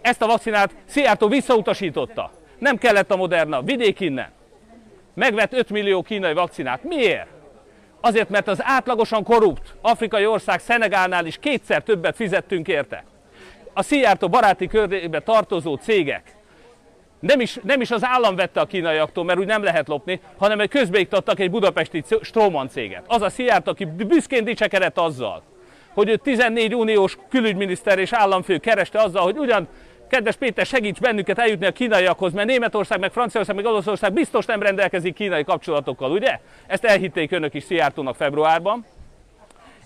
Ezt 0.01 0.23
a 0.23 0.27
vakcinát 0.27 0.75
Szijjártó 0.85 1.29
visszautasította. 1.29 2.31
Nem 2.59 2.77
kellett 2.77 3.11
a 3.11 3.17
Moderna, 3.17 3.63
vidék 3.63 4.01
innen. 4.01 4.33
Megvett 5.15 5.53
5 5.53 5.71
millió 5.71 6.03
kínai 6.03 6.33
vakcinát. 6.33 6.85
Miért? 6.85 7.33
Azért, 8.05 8.29
mert 8.29 8.49
az 8.49 8.59
átlagosan 8.63 9.23
korrupt 9.23 9.75
afrikai 9.81 10.27
ország 10.27 10.61
Szenegálnál 10.61 11.27
is 11.27 11.37
kétszer 11.41 11.83
többet 11.83 12.17
fizettünk 12.17 12.69
érte. 12.69 13.05
A 13.73 13.83
Szijjártó 13.83 14.29
baráti 14.29 14.67
körébe 14.67 15.21
tartozó 15.21 15.75
cégek 15.75 16.37
nem 17.21 17.41
is, 17.41 17.59
nem 17.63 17.81
is 17.81 17.91
az 17.91 18.05
állam 18.05 18.37
vette 18.37 18.61
a 18.61 18.67
kínaiaktól, 18.67 19.25
mert 19.25 19.39
úgy 19.39 19.47
nem 19.47 19.63
lehet 19.63 19.89
lopni, 19.89 20.21
hanem 20.39 20.61
egy 20.61 20.69
közbeiktattak 20.69 21.41
egy 21.41 21.51
budapesti 21.51 22.05
Stroman 22.21 22.69
céget. 22.69 23.05
Az 23.07 23.23
a 23.23 23.31
Szijjárt, 23.31 23.69
aki 23.69 23.85
büszkén 23.85 24.45
dicsekedett 24.45 24.99
azzal, 24.99 25.43
hogy 25.95 26.09
ő 26.09 26.17
14 26.17 26.75
uniós 26.75 27.19
külügyminiszter 27.29 27.99
és 27.99 28.13
államfő 28.13 28.59
kereste 28.59 29.01
azzal, 29.01 29.23
hogy 29.23 29.39
ugyan 29.39 29.69
kedves 30.15 30.37
Péter, 30.37 30.67
segíts 30.67 31.01
bennünket 31.01 31.39
eljutni 31.39 31.67
a 31.67 31.73
kínaiakhoz, 31.73 32.33
mert 32.33 32.49
Németország, 32.49 32.99
meg 33.01 33.13
Franciaország, 33.13 33.55
meg 33.57 33.65
Olaszország 33.65 34.13
biztos 34.13 34.47
nem 34.47 34.63
rendelkezik 34.63 35.15
kínai 35.15 35.45
kapcsolatokkal, 35.45 36.11
ugye? 36.11 36.41
Ezt 36.67 36.85
elhitték 36.85 37.33
önök 37.33 37.55
is 37.55 37.63
Szijjártónak 37.63 38.17
februárban. 38.17 38.87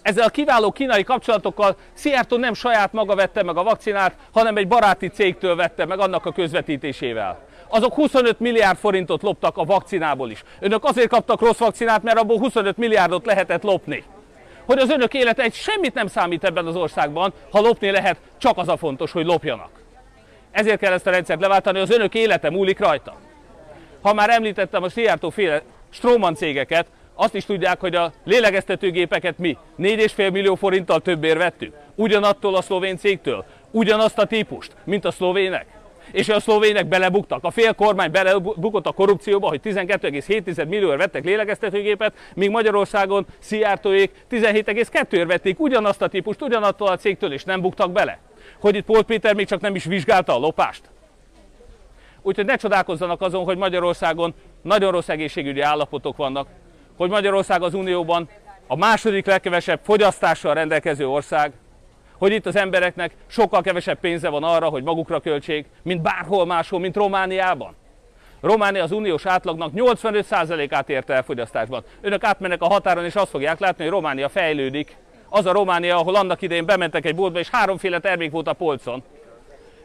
Ezzel 0.03 0.27
a 0.27 0.29
kiváló 0.29 0.73
kínai 0.73 1.03
kapcsolatokkal 1.03 1.77
Szijjártó 1.93 2.37
nem 2.37 2.55
saját 2.55 2.93
maga 2.93 3.15
vette 3.15 3.43
meg 3.43 3.57
a 3.57 3.63
vakcinát, 3.63 4.17
hanem 4.33 4.57
egy 4.57 4.69
baráti 4.69 5.09
cégtől 5.09 5.57
vette 5.57 5.85
meg 5.85 5.99
annak 5.99 6.27
a 6.27 6.33
közvetítésével. 6.33 7.47
Azok 7.69 7.95
25 7.95 8.41
milliárd 8.41 8.79
forintot 8.79 9.23
loptak 9.23 9.57
a 9.57 9.65
vakcinából 9.65 10.31
is. 10.31 10.45
Önök 10.61 10.85
azért 10.85 11.09
kaptak 11.09 11.41
rossz 11.41 11.59
vakcinát, 11.59 12.03
mert 12.03 12.19
abból 12.19 12.39
25 12.39 12.77
milliárdot 12.77 13.27
lehetett 13.27 13.63
lopni. 13.63 14.05
Hogy 14.67 14.79
az 14.79 14.91
önök 14.91 15.15
élete 15.15 15.43
egy 15.43 15.55
semmit 15.55 15.95
nem 15.95 16.07
számít 16.07 16.45
ebben 16.45 16.67
az 16.67 16.77
országban, 16.77 17.33
ha 17.51 17.61
lopni 17.61 17.91
lehet, 17.91 18.17
csak 18.39 18.59
az 18.59 18.69
a 18.69 18.77
fontos, 18.77 19.13
hogy 19.13 19.25
lopjanak. 19.25 19.79
Ezért 20.51 20.79
kell 20.81 20.93
ezt 20.93 21.07
a 21.07 21.11
rendszert 21.11 21.41
leváltani, 21.41 21.79
az 21.79 21.91
önök 21.91 22.15
élete 22.15 22.51
múlik 22.51 22.79
rajta. 22.79 23.17
Ha 24.01 24.15
már 24.15 24.31
említettem 24.31 24.83
a 24.83 24.89
Szijjártó 24.89 25.31
féle 25.31 25.63
Stroman 25.91 26.35
cégeket, 26.35 26.87
azt 27.15 27.35
is 27.35 27.45
tudják, 27.45 27.81
hogy 27.81 27.95
a 27.95 28.13
lélegeztetőgépeket 28.25 29.39
mi 29.39 29.57
4,5 29.79 30.33
millió 30.33 30.55
forinttal 30.55 31.01
többért 31.01 31.39
vettük. 31.39 31.75
Ugyanattól 31.95 32.57
a 32.57 32.63
szlovén 32.63 32.97
cégtől. 32.97 33.45
Ugyanazt 33.71 34.19
a 34.19 34.25
típust, 34.25 34.73
mint 34.85 35.05
a 35.05 35.11
szlovének. 35.11 35.67
És 36.13 36.29
a 36.29 36.41
szlovének 36.41 36.87
belebuktak. 36.87 37.45
A 37.45 37.51
fél 37.51 37.73
kormány 37.73 38.11
belebukott 38.11 38.87
a 38.87 38.93
korrupcióba, 38.93 39.49
hogy 39.49 39.61
12,7 39.65 40.69
millióért 40.69 40.99
vettek 40.99 41.25
lélegeztetőgépet, 41.25 42.13
míg 42.35 42.51
Magyarországon 42.51 43.27
Szijjártóék 43.39 44.25
17,2-ért 44.31 45.27
vették 45.27 45.61
ugyanazt 45.61 46.03
a 46.03 46.09
típust, 46.09 46.43
ugyanattól 46.43 46.89
a 46.89 46.97
cégtől, 46.97 47.33
és 47.33 47.45
nem 47.45 47.61
buktak 47.61 47.93
bele. 47.93 48.19
Hogy 48.61 48.75
itt 48.75 48.85
Polt 48.85 49.07
Péter 49.07 49.35
még 49.35 49.47
csak 49.47 49.61
nem 49.61 49.75
is 49.75 49.85
vizsgálta 49.85 50.35
a 50.35 50.39
lopást. 50.39 50.83
Úgyhogy 52.23 52.45
ne 52.45 52.57
csodálkozzanak 52.57 53.21
azon, 53.21 53.45
hogy 53.45 53.57
Magyarországon 53.57 54.35
nagyon 54.63 54.91
rossz 54.91 55.09
egészségügyi 55.09 55.61
állapotok 55.61 56.17
vannak, 56.17 56.49
hogy 56.97 57.11
Magyarország 57.11 57.63
az 57.63 57.75
Unióban 57.75 58.29
a 58.67 58.77
második 58.77 59.27
legkevesebb 59.27 59.81
fogyasztással 59.83 60.55
rendelkező 60.55 61.09
ország, 61.09 61.53
hogy 62.19 62.33
itt 62.33 62.47
az 62.47 62.57
embereknek 62.57 63.13
sokkal 63.27 63.63
kevesebb 63.63 64.01
pénze 64.01 64.29
van 64.29 64.43
arra, 64.43 64.69
hogy 64.69 64.83
magukra 64.83 65.21
költsék, 65.21 65.67
mint 65.83 66.03
bárhol 66.03 66.47
máshol, 66.47 66.81
mint 66.81 66.97
Romániában. 66.97 67.75
Románia 68.41 68.83
az 68.83 68.93
uniós 68.93 69.27
átlagnak 69.27 69.73
85%-át 69.75 70.89
érte 70.89 71.15
el 71.15 71.23
fogyasztásban. 71.23 71.85
Önök 72.01 72.25
átmennek 72.25 72.63
a 72.63 72.69
határon, 72.69 73.05
és 73.05 73.15
azt 73.15 73.31
fogják 73.31 73.59
látni, 73.59 73.85
hogy 73.85 73.93
Románia 73.93 74.29
fejlődik. 74.29 74.97
Az 75.29 75.47
a 75.47 75.53
Románia, 75.53 75.97
ahol 75.97 76.15
annak 76.15 76.43
idején 76.43 76.67
bementek 76.67 77.07
egy 77.07 77.15
boltba, 77.15 77.39
és 77.39 77.49
háromféle 77.49 77.99
termék 77.99 78.31
volt 78.31 78.49
a 78.49 78.53
polcon. 78.53 79.03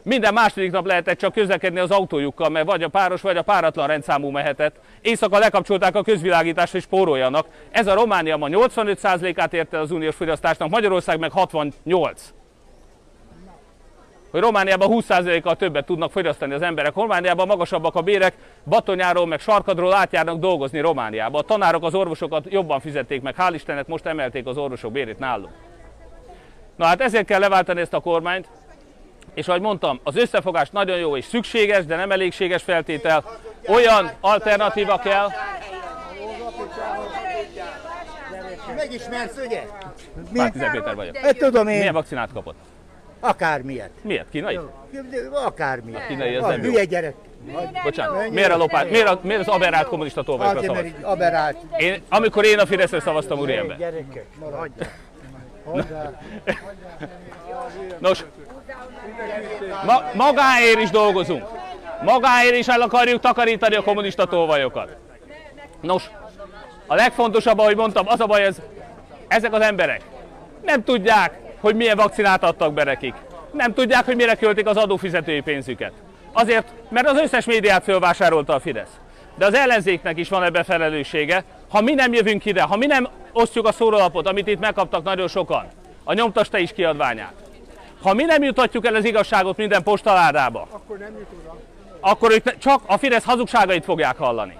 Minden 0.02 0.34
második 0.34 0.70
nap 0.70 0.86
lehetett 0.86 1.18
csak 1.18 1.32
közlekedni 1.32 1.78
az 1.78 1.90
autójukkal, 1.90 2.48
mert 2.48 2.66
vagy 2.66 2.82
a 2.82 2.88
páros, 2.88 3.20
vagy 3.20 3.36
a 3.36 3.42
páratlan 3.42 3.86
rendszámú 3.86 4.30
mehetett. 4.30 4.76
Éjszaka 5.00 5.38
lekapcsolták 5.38 5.94
a 5.94 6.02
közvilágítást, 6.02 6.74
és 6.74 6.82
spóroljanak. 6.82 7.46
Ez 7.70 7.86
a 7.86 7.94
Románia 7.94 8.36
ma 8.36 8.46
85%-át 8.50 9.54
érte 9.54 9.78
az 9.78 9.90
uniós 9.90 10.14
fogyasztásnak, 10.14 10.68
Magyarország 10.68 11.18
meg 11.18 11.30
68 11.30 12.32
hogy 14.34 14.42
Romániában 14.42 14.88
20%-kal 14.90 15.56
többet 15.56 15.84
tudnak 15.84 16.10
fogyasztani 16.10 16.54
az 16.54 16.62
emberek. 16.62 16.94
Romániában 16.94 17.46
magasabbak 17.46 17.94
a 17.94 18.00
bérek, 18.00 18.34
Batonyáról 18.64 19.26
meg 19.26 19.40
Sarkadról 19.40 19.94
átjárnak 19.94 20.38
dolgozni 20.38 20.80
Romániába. 20.80 21.38
A 21.38 21.42
tanárok, 21.42 21.84
az 21.84 21.94
orvosokat 21.94 22.44
jobban 22.48 22.80
fizették 22.80 23.22
meg, 23.22 23.34
hál' 23.38 23.50
Istennek 23.54 23.86
most 23.86 24.06
emelték 24.06 24.46
az 24.46 24.56
orvosok 24.56 24.92
bérét 24.92 25.18
nálunk. 25.18 25.52
Na 26.76 26.84
hát 26.84 27.00
ezért 27.00 27.26
kell 27.26 27.40
leváltani 27.40 27.80
ezt 27.80 27.94
a 27.94 28.00
kormányt, 28.00 28.48
és 29.34 29.48
ahogy 29.48 29.60
mondtam, 29.60 30.00
az 30.02 30.16
összefogás 30.16 30.70
nagyon 30.70 30.98
jó 30.98 31.16
és 31.16 31.24
szükséges, 31.24 31.84
de 31.84 31.96
nem 31.96 32.10
elégséges 32.10 32.62
feltétel. 32.62 33.24
Olyan 33.68 34.10
alternatíva 34.20 34.98
kell. 34.98 35.28
Megismersz, 38.76 39.38
ugye? 39.46 39.62
Mi? 40.30 40.38
Pártizer 40.38 40.70
Péter 40.70 40.94
vagyok. 40.94 41.16
Hát 41.16 41.36
tudom 41.36 41.68
én. 41.68 41.78
Milyen 41.78 41.92
vakcinát 41.92 42.32
kapott? 42.32 42.56
Akármilyet. 43.28 43.90
Miért? 44.02 44.28
Kínai? 44.30 44.58
Akármilyet. 45.32 46.06
Kínai 46.06 46.34
A 46.34 46.48
nem 46.48 46.62
jó. 46.62 46.70
hülye 46.70 46.84
gyerek. 46.84 47.14
Bocsánat, 47.84 48.30
miért, 48.30 48.50
a 48.50 48.56
lopát, 48.56 48.90
miért, 48.90 49.08
a, 49.08 49.20
miért 49.22 49.40
az 49.40 49.48
aberrált 49.48 49.86
kommunista 49.86 50.22
tolvajokra 50.22 50.58
Azért, 50.72 50.76
szavaz? 50.96 51.12
aberált. 51.12 51.56
Én, 51.76 52.02
amikor 52.08 52.44
én 52.44 52.58
a 52.58 52.66
Fideszre 52.66 53.00
szavaztam, 53.00 53.38
úriember. 53.38 53.76
Gyerekek, 53.76 54.26
maradj. 54.40 54.72
Hozzá. 55.64 56.20
Nos, 57.98 58.24
ma, 59.86 60.02
magáért 60.14 60.80
is 60.80 60.90
dolgozunk. 60.90 61.44
Magáért 62.02 62.56
is 62.56 62.68
el 62.68 62.80
akarjuk 62.80 63.20
takarítani 63.20 63.74
a 63.74 63.82
kommunista 63.82 64.24
tolvajokat. 64.24 64.96
Nos, 65.80 66.10
a 66.86 66.94
legfontosabb, 66.94 67.58
ahogy 67.58 67.76
mondtam, 67.76 68.08
az 68.08 68.20
a 68.20 68.26
baj, 68.26 68.42
ez, 68.42 68.56
ezek 69.28 69.52
az 69.52 69.60
emberek 69.60 70.00
nem 70.64 70.84
tudják, 70.84 71.38
hogy 71.64 71.76
milyen 71.76 71.96
vakcinát 71.96 72.44
adtak 72.44 72.72
be 72.72 72.84
nekik. 72.84 73.14
Nem 73.52 73.74
tudják, 73.74 74.04
hogy 74.04 74.16
mire 74.16 74.34
költik 74.34 74.66
az 74.66 74.76
adófizetői 74.76 75.40
pénzüket. 75.40 75.92
Azért, 76.32 76.72
mert 76.88 77.08
az 77.08 77.20
összes 77.20 77.44
médiát 77.44 77.84
fölvásárolta 77.84 78.54
a 78.54 78.60
Fidesz. 78.60 78.90
De 79.34 79.46
az 79.46 79.54
ellenzéknek 79.54 80.18
is 80.18 80.28
van 80.28 80.42
ebbe 80.42 80.62
felelőssége. 80.62 81.44
Ha 81.70 81.80
mi 81.80 81.94
nem 81.94 82.12
jövünk 82.12 82.44
ide, 82.44 82.62
ha 82.62 82.76
mi 82.76 82.86
nem 82.86 83.08
osztjuk 83.32 83.66
a 83.66 83.72
szórólapot, 83.72 84.28
amit 84.28 84.46
itt 84.46 84.60
megkaptak 84.60 85.04
nagyon 85.04 85.28
sokan, 85.28 85.66
a 86.04 86.12
nyomtasta 86.12 86.58
is 86.58 86.72
kiadványát, 86.72 87.32
ha 88.02 88.14
mi 88.14 88.24
nem 88.24 88.42
jutatjuk 88.42 88.86
el 88.86 88.94
az 88.94 89.04
igazságot 89.04 89.56
minden 89.56 89.82
postaládába, 89.82 90.68
akkor 90.70 90.98
nem 90.98 91.12
jut 91.18 91.26
oda. 91.42 91.56
Akkor 92.00 92.32
ők 92.32 92.58
csak 92.58 92.82
a 92.86 92.96
Fidesz 92.98 93.24
hazugságait 93.24 93.84
fogják 93.84 94.16
hallani. 94.16 94.56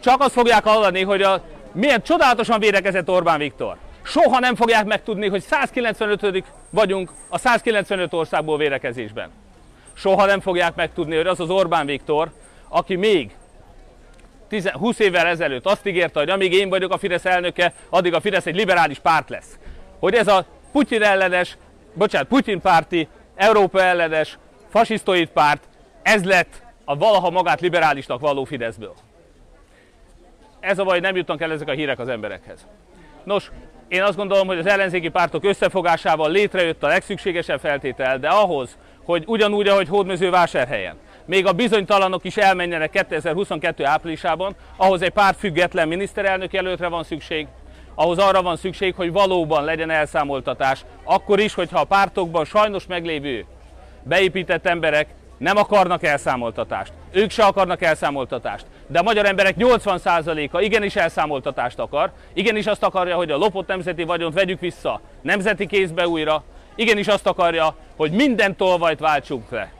Csak 0.00 0.20
azt 0.20 0.32
fogják 0.32 0.64
hallani, 0.64 1.02
hogy 1.02 1.22
a, 1.22 1.42
milyen 1.72 2.02
csodálatosan 2.02 2.60
védekezett 2.60 3.10
Orbán 3.10 3.38
Viktor. 3.38 3.76
Soha 4.08 4.38
nem 4.38 4.54
fogják 4.54 4.84
megtudni, 4.84 5.28
hogy 5.28 5.42
195 5.42 6.44
vagyunk 6.70 7.10
a 7.28 7.38
195 7.38 8.12
országból 8.12 8.56
védekezésben. 8.56 9.30
Soha 9.92 10.26
nem 10.26 10.40
fogják 10.40 10.74
megtudni, 10.74 11.16
hogy 11.16 11.26
az 11.26 11.40
az 11.40 11.50
Orbán 11.50 11.86
Viktor, 11.86 12.32
aki 12.68 12.96
még 12.96 13.36
10 14.48 14.68
20 14.68 14.98
évvel 14.98 15.26
ezelőtt 15.26 15.66
azt 15.66 15.86
ígérte, 15.86 16.18
hogy 16.18 16.28
amíg 16.28 16.52
én 16.52 16.68
vagyok 16.68 16.92
a 16.92 16.98
Fidesz 16.98 17.24
elnöke, 17.24 17.72
addig 17.88 18.14
a 18.14 18.20
Fidesz 18.20 18.46
egy 18.46 18.54
liberális 18.54 18.98
párt 18.98 19.28
lesz. 19.28 19.58
Hogy 19.98 20.14
ez 20.14 20.28
a 20.28 20.46
Putyin 20.72 21.02
ellenes, 21.02 21.56
bocsánat, 21.94 22.28
Putyin 22.28 22.60
párti, 22.60 23.08
Európa 23.34 23.82
ellenes, 23.82 24.38
fasisztoid 24.68 25.28
párt, 25.28 25.68
ez 26.02 26.24
lett 26.24 26.62
a 26.84 26.96
valaha 26.96 27.30
magát 27.30 27.60
liberálisnak 27.60 28.20
valló 28.20 28.44
Fideszből. 28.44 28.94
Ez 30.60 30.78
a 30.78 30.84
baj, 30.84 31.00
nem 31.00 31.16
jutnak 31.16 31.40
el 31.40 31.52
ezek 31.52 31.68
a 31.68 31.72
hírek 31.72 31.98
az 31.98 32.08
emberekhez. 32.08 32.66
Nos, 33.24 33.50
én 33.88 34.02
azt 34.02 34.16
gondolom, 34.16 34.46
hogy 34.46 34.58
az 34.58 34.66
ellenzéki 34.66 35.08
pártok 35.08 35.44
összefogásával 35.44 36.30
létrejött 36.30 36.82
a 36.82 36.86
legszükségesebb 36.86 37.60
feltétel, 37.60 38.18
de 38.18 38.28
ahhoz, 38.28 38.76
hogy 39.04 39.24
ugyanúgy, 39.26 39.68
ahogy 39.68 39.88
Hódmezővásárhelyen, 39.88 40.96
még 41.24 41.46
a 41.46 41.52
bizonytalanok 41.52 42.24
is 42.24 42.36
elmenjenek 42.36 42.90
2022 42.90 43.84
áprilisában, 43.84 44.56
ahhoz 44.76 45.02
egy 45.02 45.10
párt 45.10 45.38
független 45.38 45.88
miniszterelnök 45.88 46.52
jelöltre 46.52 46.88
van 46.88 47.04
szükség, 47.04 47.46
ahhoz 47.94 48.18
arra 48.18 48.42
van 48.42 48.56
szükség, 48.56 48.94
hogy 48.94 49.12
valóban 49.12 49.64
legyen 49.64 49.90
elszámoltatás, 49.90 50.84
akkor 51.04 51.40
is, 51.40 51.54
hogyha 51.54 51.80
a 51.80 51.84
pártokban 51.84 52.44
sajnos 52.44 52.86
meglévő 52.86 53.44
beépített 54.02 54.66
emberek 54.66 55.08
nem 55.38 55.56
akarnak 55.56 56.02
elszámoltatást. 56.02 56.92
Ők 57.12 57.30
se 57.30 57.44
akarnak 57.44 57.82
elszámoltatást. 57.82 58.66
De 58.88 58.98
a 58.98 59.02
magyar 59.02 59.26
emberek 59.26 59.54
80%-a 59.58 60.60
igenis 60.60 60.96
elszámoltatást 60.96 61.78
akar. 61.78 62.12
Igenis 62.32 62.66
azt 62.66 62.82
akarja, 62.82 63.16
hogy 63.16 63.30
a 63.30 63.36
lopott 63.36 63.66
nemzeti 63.66 64.04
vagyont 64.04 64.34
vegyük 64.34 64.60
vissza 64.60 65.00
nemzeti 65.22 65.66
kézbe 65.66 66.08
újra. 66.08 66.42
Igenis 66.74 67.08
azt 67.08 67.26
akarja, 67.26 67.74
hogy 67.96 68.10
minden 68.10 68.56
tolvajt 68.56 68.98
váltsunk 68.98 69.50
le. 69.50 69.72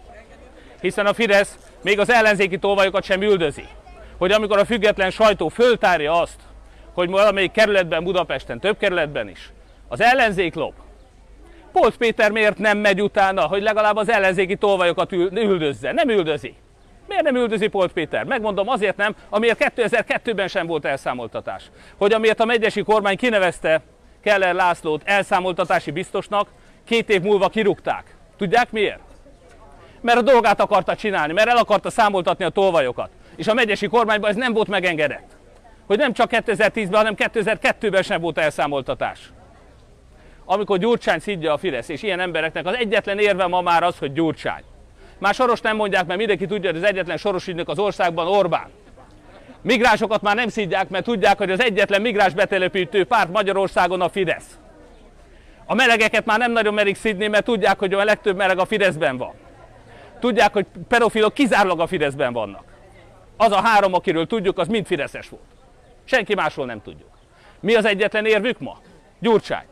Hiszen 0.80 1.06
a 1.06 1.14
Fidesz 1.14 1.58
még 1.82 1.98
az 1.98 2.10
ellenzéki 2.10 2.58
tolvajokat 2.58 3.04
sem 3.04 3.22
üldözi. 3.22 3.66
Hogy 4.18 4.32
amikor 4.32 4.58
a 4.58 4.64
független 4.64 5.10
sajtó 5.10 5.48
föltárja 5.48 6.20
azt, 6.20 6.40
hogy 6.94 7.10
valamelyik 7.10 7.50
kerületben, 7.50 8.04
Budapesten, 8.04 8.60
több 8.60 8.78
kerületben 8.78 9.28
is, 9.28 9.52
az 9.88 10.00
ellenzék 10.00 10.54
lop, 10.54 10.74
Polt 11.72 11.96
Péter 11.96 12.30
miért 12.30 12.58
nem 12.58 12.78
megy 12.78 13.02
utána, 13.02 13.46
hogy 13.46 13.62
legalább 13.62 13.96
az 13.96 14.08
ellenzéki 14.08 14.56
tolvajokat 14.56 15.12
ül- 15.12 15.38
üldözze? 15.38 15.92
Nem 15.92 16.08
üldözi. 16.08 16.54
Miért 17.08 17.22
nem 17.22 17.36
üldözi 17.36 17.66
Polt 17.66 17.92
Péter? 17.92 18.24
Megmondom, 18.24 18.68
azért 18.68 18.96
nem, 18.96 19.14
amiért 19.28 19.72
2002-ben 19.76 20.48
sem 20.48 20.66
volt 20.66 20.84
elszámoltatás. 20.84 21.70
Hogy 21.96 22.12
amiért 22.12 22.40
a 22.40 22.44
megyesi 22.44 22.82
kormány 22.82 23.16
kinevezte 23.16 23.82
Keller 24.22 24.54
Lászlót 24.54 25.02
elszámoltatási 25.04 25.90
biztosnak, 25.90 26.48
két 26.84 27.10
év 27.10 27.22
múlva 27.22 27.48
kirúgták. 27.48 28.16
Tudják 28.36 28.70
miért? 28.70 29.00
Mert 30.00 30.18
a 30.18 30.22
dolgát 30.22 30.60
akarta 30.60 30.96
csinálni, 30.96 31.32
mert 31.32 31.48
el 31.48 31.56
akarta 31.56 31.90
számoltatni 31.90 32.44
a 32.44 32.48
tolvajokat. 32.48 33.10
És 33.36 33.46
a 33.46 33.54
megyesi 33.54 33.86
kormányban 33.86 34.30
ez 34.30 34.36
nem 34.36 34.52
volt 34.52 34.68
megengedett. 34.68 35.36
Hogy 35.86 35.98
nem 35.98 36.12
csak 36.12 36.30
2010-ben, 36.32 36.94
hanem 36.94 37.14
2002-ben 37.16 38.02
sem 38.02 38.20
volt 38.20 38.38
elszámoltatás 38.38 39.18
amikor 40.50 40.78
Gyurcsány 40.78 41.18
szidja 41.18 41.52
a 41.52 41.58
Fidesz, 41.58 41.88
és 41.88 42.02
ilyen 42.02 42.20
embereknek 42.20 42.66
az 42.66 42.74
egyetlen 42.74 43.18
érve 43.18 43.46
ma 43.46 43.60
már 43.60 43.82
az, 43.82 43.98
hogy 43.98 44.12
Gyurcsány. 44.12 44.62
Már 45.18 45.34
Soros 45.34 45.60
nem 45.60 45.76
mondják, 45.76 46.06
mert 46.06 46.18
mindenki 46.18 46.46
tudja, 46.46 46.70
hogy 46.70 46.78
az 46.82 46.88
egyetlen 46.88 47.16
soros 47.16 47.46
ügynök 47.46 47.68
az 47.68 47.78
országban 47.78 48.26
Orbán. 48.26 48.70
Migránsokat 49.62 50.22
már 50.22 50.34
nem 50.34 50.48
szidják, 50.48 50.88
mert 50.88 51.04
tudják, 51.04 51.38
hogy 51.38 51.50
az 51.50 51.60
egyetlen 51.60 52.00
migráns 52.00 52.34
betelepítő 52.34 53.04
párt 53.04 53.32
Magyarországon 53.32 54.00
a 54.00 54.08
Fidesz. 54.08 54.58
A 55.66 55.74
melegeket 55.74 56.24
már 56.24 56.38
nem 56.38 56.52
nagyon 56.52 56.74
merik 56.74 56.96
szidni, 56.96 57.26
mert 57.26 57.44
tudják, 57.44 57.78
hogy 57.78 57.94
a 57.94 58.04
legtöbb 58.04 58.36
meleg 58.36 58.58
a 58.58 58.64
Fideszben 58.64 59.16
van. 59.16 59.32
Tudják, 60.20 60.52
hogy 60.52 60.66
pedofilok 60.88 61.34
kizárólag 61.34 61.80
a 61.80 61.86
Fideszben 61.86 62.32
vannak. 62.32 62.64
Az 63.36 63.52
a 63.52 63.60
három, 63.60 63.94
akiről 63.94 64.26
tudjuk, 64.26 64.58
az 64.58 64.68
mind 64.68 64.86
Fideszes 64.86 65.28
volt. 65.28 65.42
Senki 66.04 66.34
másról 66.34 66.66
nem 66.66 66.82
tudjuk. 66.82 67.08
Mi 67.60 67.74
az 67.74 67.84
egyetlen 67.84 68.26
érvük 68.26 68.58
ma? 68.58 68.78
Gyurcsány. 69.18 69.66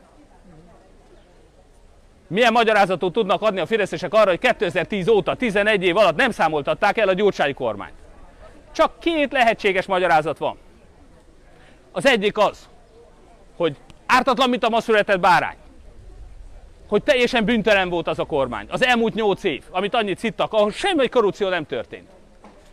Milyen 2.27 2.53
magyarázatot 2.53 3.13
tudnak 3.13 3.43
adni 3.43 3.61
a 3.61 3.67
fideszesek 3.67 4.15
arra, 4.15 4.31
hogy 4.31 4.39
2010 4.39 5.09
óta, 5.09 5.35
11 5.35 5.83
év 5.83 5.97
alatt 5.97 6.17
nem 6.17 6.31
számoltatták 6.31 6.99
el 6.99 7.09
a 7.09 7.13
gyurcsány 7.13 7.55
kormányt? 7.55 7.95
Csak 8.73 8.99
két 8.99 9.33
lehetséges 9.33 9.87
magyarázat 9.87 10.39
van. 10.39 10.59
Az 11.93 12.07
egyik 12.07 12.39
az, 12.39 12.69
hogy 13.57 13.77
ártatlan, 14.07 14.49
mint 14.49 14.65
a 14.65 14.69
ma 14.69 14.81
született 14.81 15.21
bárány. 15.21 15.57
Hogy 16.89 17.03
teljesen 17.03 17.45
büntelen 17.45 17.89
volt 17.89 18.09
az 18.09 18.19
a 18.19 18.25
kormány. 18.25 18.67
Az 18.71 18.85
elmúlt 18.85 19.15
nyolc 19.15 19.45
év, 19.45 19.63
amit 19.71 19.95
annyit 19.95 20.19
szittak, 20.19 20.53
ahol 20.53 20.71
semmi 20.71 21.09
korrupció 21.09 21.49
nem 21.49 21.67
történt. 21.67 22.09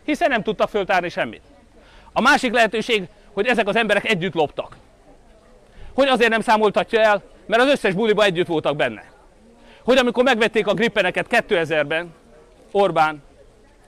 Hiszen 0.04 0.28
nem 0.28 0.42
tudtak 0.42 0.68
föltárni 0.68 1.08
semmit. 1.08 1.42
A 2.12 2.20
másik 2.20 2.52
lehetőség, 2.52 3.08
hogy 3.32 3.46
ezek 3.46 3.68
az 3.68 3.76
emberek 3.76 4.04
együtt 4.04 4.34
loptak. 4.34 4.76
Hogy 5.94 6.08
azért 6.08 6.30
nem 6.30 6.40
számoltatja 6.40 7.00
el, 7.00 7.22
mert 7.46 7.62
az 7.62 7.68
összes 7.68 7.94
buliba 7.94 8.24
együtt 8.24 8.46
voltak 8.46 8.76
benne. 8.76 9.13
Hogy 9.84 9.96
amikor 9.98 10.24
megvették 10.24 10.66
a 10.66 10.74
grippeneket 10.74 11.26
2000-ben, 11.30 12.14
Orbán, 12.72 13.22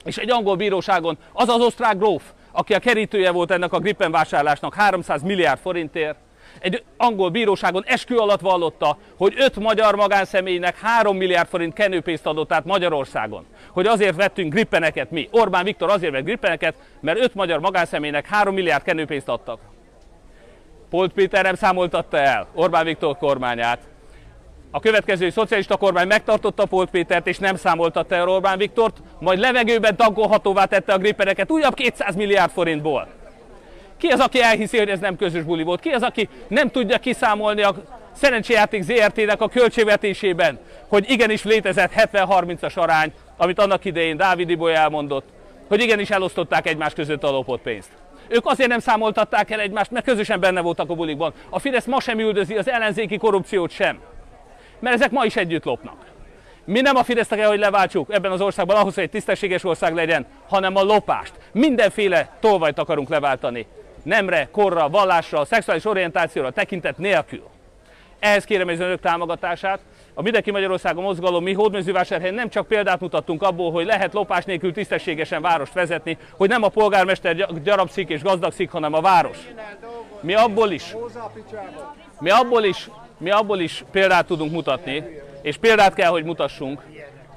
és 0.03 0.17
egy 0.17 0.31
angol 0.31 0.55
bíróságon 0.55 1.17
az 1.33 1.49
az 1.49 1.61
osztrák 1.61 1.97
gróf, 1.97 2.23
aki 2.51 2.73
a 2.73 2.79
kerítője 2.79 3.31
volt 3.31 3.51
ennek 3.51 3.73
a 3.73 3.79
grippen 3.79 4.11
vásárlásnak 4.11 4.73
300 4.73 5.21
milliárd 5.21 5.59
forintért, 5.59 6.17
egy 6.59 6.83
angol 6.97 7.29
bíróságon 7.29 7.83
eskü 7.85 8.15
alatt 8.15 8.39
vallotta, 8.39 8.97
hogy 9.17 9.33
öt 9.37 9.55
magyar 9.55 9.95
magánszemélynek 9.95 10.79
3 10.79 11.17
milliárd 11.17 11.47
forint 11.47 11.73
kenőpénzt 11.73 12.25
adott 12.25 12.53
át 12.53 12.65
Magyarországon. 12.65 13.45
Hogy 13.71 13.85
azért 13.85 14.15
vettünk 14.15 14.53
grippeneket 14.53 15.11
mi. 15.11 15.27
Orbán 15.31 15.63
Viktor 15.63 15.89
azért 15.89 16.11
vett 16.11 16.23
grippeneket, 16.23 16.75
mert 16.99 17.19
öt 17.19 17.33
magyar 17.33 17.59
magánszemélynek 17.59 18.27
3 18.27 18.53
milliárd 18.53 18.83
kenőpénzt 18.83 19.29
adtak. 19.29 19.59
Polt 20.89 21.13
Péter 21.13 21.43
nem 21.43 21.55
számoltatta 21.55 22.17
el 22.17 22.47
Orbán 22.53 22.85
Viktor 22.85 23.17
kormányát. 23.17 23.79
A 24.77 24.79
következő 24.79 25.29
szocialista 25.29 25.77
kormány 25.77 26.07
megtartotta 26.07 26.65
Polt 26.65 26.89
Pétert 26.89 27.27
és 27.27 27.37
nem 27.37 27.55
számoltatta 27.55 28.15
el 28.15 28.29
Orbán 28.29 28.57
Viktort, 28.57 28.97
majd 29.19 29.39
levegőben 29.39 29.95
tankolhatóvá 29.95 30.65
tette 30.65 30.93
a 30.93 30.97
grippeneket 30.97 31.51
újabb 31.51 31.73
200 31.73 32.15
milliárd 32.15 32.51
forintból. 32.51 33.07
Ki 33.97 34.07
az, 34.07 34.19
aki 34.19 34.41
elhiszi, 34.41 34.77
hogy 34.77 34.89
ez 34.89 34.99
nem 34.99 35.15
közös 35.15 35.43
buli 35.43 35.63
volt? 35.63 35.79
Ki 35.79 35.89
az, 35.89 36.01
aki 36.01 36.29
nem 36.47 36.69
tudja 36.69 36.97
kiszámolni 36.97 37.61
a 37.61 37.75
szerencséjáték 38.11 38.81
ZRT-nek 38.81 39.41
a 39.41 39.49
költségvetésében, 39.49 40.59
hogy 40.87 41.09
igenis 41.09 41.43
létezett 41.43 41.91
70-30-as 41.95 42.73
arány, 42.75 43.13
amit 43.37 43.59
annak 43.59 43.85
idején 43.85 44.17
Dávid 44.17 44.49
Iboly 44.49 44.75
elmondott, 44.75 45.25
hogy 45.67 45.81
igenis 45.81 46.09
elosztották 46.09 46.67
egymás 46.67 46.93
között 46.93 47.23
a 47.23 47.31
lopott 47.31 47.61
pénzt. 47.61 47.89
Ők 48.27 48.45
azért 48.45 48.69
nem 48.69 48.79
számoltatták 48.79 49.51
el 49.51 49.59
egymást, 49.59 49.91
mert 49.91 50.05
közösen 50.05 50.39
benne 50.39 50.61
voltak 50.61 50.89
a 50.89 50.93
bulikban. 50.93 51.33
A 51.49 51.59
Fidesz 51.59 51.85
ma 51.85 51.99
sem 51.99 52.19
üldözi 52.19 52.55
az 52.55 52.69
ellenzéki 52.69 53.17
korrupciót 53.17 53.71
sem. 53.71 53.99
Mert 54.79 54.95
ezek 54.95 55.11
ma 55.11 55.25
is 55.25 55.35
együtt 55.35 55.63
lopnak. 55.63 56.05
Mi 56.65 56.81
nem 56.81 56.95
a 56.95 57.03
Fideszt 57.03 57.35
kell, 57.35 57.47
hogy 57.47 57.59
leváltsuk 57.59 58.13
ebben 58.13 58.31
az 58.31 58.41
országban 58.41 58.75
ahhoz, 58.75 58.93
hogy 58.93 59.03
egy 59.03 59.09
tisztességes 59.09 59.63
ország 59.63 59.93
legyen, 59.93 60.25
hanem 60.47 60.75
a 60.75 60.83
lopást. 60.83 61.33
Mindenféle 61.51 62.37
tolvajt 62.39 62.79
akarunk 62.79 63.09
leváltani 63.09 63.67
nemre, 64.07 64.47
korra, 64.51 64.89
vallásra, 64.89 65.45
szexuális 65.45 65.85
orientációra 65.85 66.51
tekintet 66.51 66.97
nélkül. 66.97 67.43
Ehhez 68.19 68.43
kérem 68.43 68.67
az 68.67 68.79
önök 68.79 68.99
támogatását. 68.99 69.79
A 70.13 70.21
Mindenki 70.21 70.51
Magyarországon 70.51 71.03
mozgalom 71.03 71.43
mi 71.43 71.53
Hódmezővásárhelyen 71.53 72.33
nem 72.33 72.49
csak 72.49 72.67
példát 72.67 72.99
mutattunk 72.99 73.43
abból, 73.43 73.71
hogy 73.71 73.85
lehet 73.85 74.13
lopás 74.13 74.45
nélkül 74.45 74.73
tisztességesen 74.73 75.41
várost 75.41 75.73
vezetni, 75.73 76.17
hogy 76.37 76.49
nem 76.49 76.63
a 76.63 76.67
polgármester 76.67 77.35
gyarapszik 77.63 78.09
és 78.09 78.21
gazdagszik, 78.21 78.71
hanem 78.71 78.93
a 78.93 79.01
város. 79.01 79.37
Mi 80.21 80.33
abból 80.33 80.71
is, 80.71 80.95
mi 82.19 82.29
abból 82.29 82.63
is, 82.63 82.89
mi 83.17 83.29
abból 83.29 83.59
is 83.59 83.83
példát 83.91 84.25
tudunk 84.25 84.51
mutatni, 84.51 85.03
és 85.41 85.57
példát 85.57 85.93
kell, 85.93 86.09
hogy 86.09 86.23
mutassunk, 86.23 86.81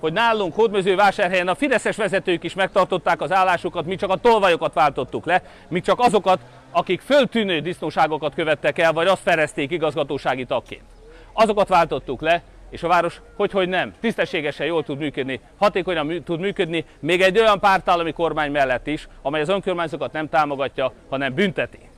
hogy 0.00 0.12
nálunk 0.12 0.54
Hódmezővásárhelyen 0.54 1.48
a 1.48 1.54
fideszes 1.54 1.96
vezetők 1.96 2.44
is 2.44 2.54
megtartották 2.54 3.20
az 3.20 3.32
állásukat, 3.32 3.86
mi 3.86 3.96
csak 3.96 4.10
a 4.10 4.16
tolvajokat 4.16 4.74
váltottuk 4.74 5.24
le, 5.24 5.42
mi 5.68 5.80
csak 5.80 6.00
azokat, 6.00 6.40
akik 6.70 7.00
föltűnő 7.00 7.60
disznóságokat 7.60 8.34
követtek 8.34 8.78
el, 8.78 8.92
vagy 8.92 9.06
azt 9.06 9.22
ferezték 9.22 9.70
igazgatósági 9.70 10.44
tagként. 10.44 10.84
Azokat 11.32 11.68
váltottuk 11.68 12.20
le, 12.20 12.42
és 12.70 12.82
a 12.82 12.88
város 12.88 13.20
hogy, 13.36 13.50
hogy 13.50 13.68
nem, 13.68 13.94
tisztességesen 14.00 14.66
jól 14.66 14.82
tud 14.82 14.98
működni, 14.98 15.40
hatékonyan 15.58 16.22
tud 16.24 16.40
működni, 16.40 16.84
még 16.98 17.22
egy 17.22 17.38
olyan 17.38 17.60
pártállami 17.60 18.12
kormány 18.12 18.50
mellett 18.50 18.86
is, 18.86 19.08
amely 19.22 19.40
az 19.40 19.48
önkormányzatokat 19.48 20.12
nem 20.12 20.28
támogatja, 20.28 20.92
hanem 21.08 21.34
bünteti. 21.34 21.89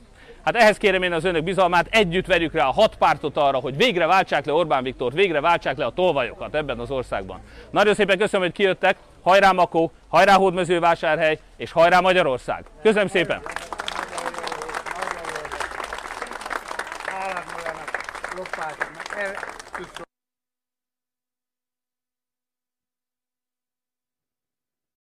Hát 0.43 0.55
ehhez 0.55 0.77
kérem 0.77 1.03
én 1.03 1.13
az 1.13 1.23
önök 1.23 1.43
bizalmát, 1.43 1.87
együtt 1.89 2.25
vegyük 2.25 2.53
rá 2.53 2.67
a 2.67 2.71
hat 2.71 2.95
pártot 2.95 3.37
arra, 3.37 3.57
hogy 3.57 3.77
végre 3.77 4.05
váltsák 4.05 4.45
le 4.45 4.53
Orbán 4.53 4.83
Viktort, 4.83 5.15
végre 5.15 5.41
váltsák 5.41 5.77
le 5.77 5.85
a 5.85 5.91
tolvajokat 5.91 6.55
ebben 6.55 6.79
az 6.79 6.91
országban. 6.91 7.39
Nagyon 7.69 7.93
szépen 7.93 8.17
köszönöm, 8.17 8.45
hogy 8.45 8.55
kijöttek, 8.55 8.97
hajrá 9.21 9.51
Makó, 9.51 9.91
hajrá 10.07 10.33
Hódmezővásárhely, 10.33 11.39
és 11.57 11.71
hajrá 11.71 11.99
Magyarország. 11.99 12.65
Köszönöm 12.81 13.07
szépen! 13.07 13.41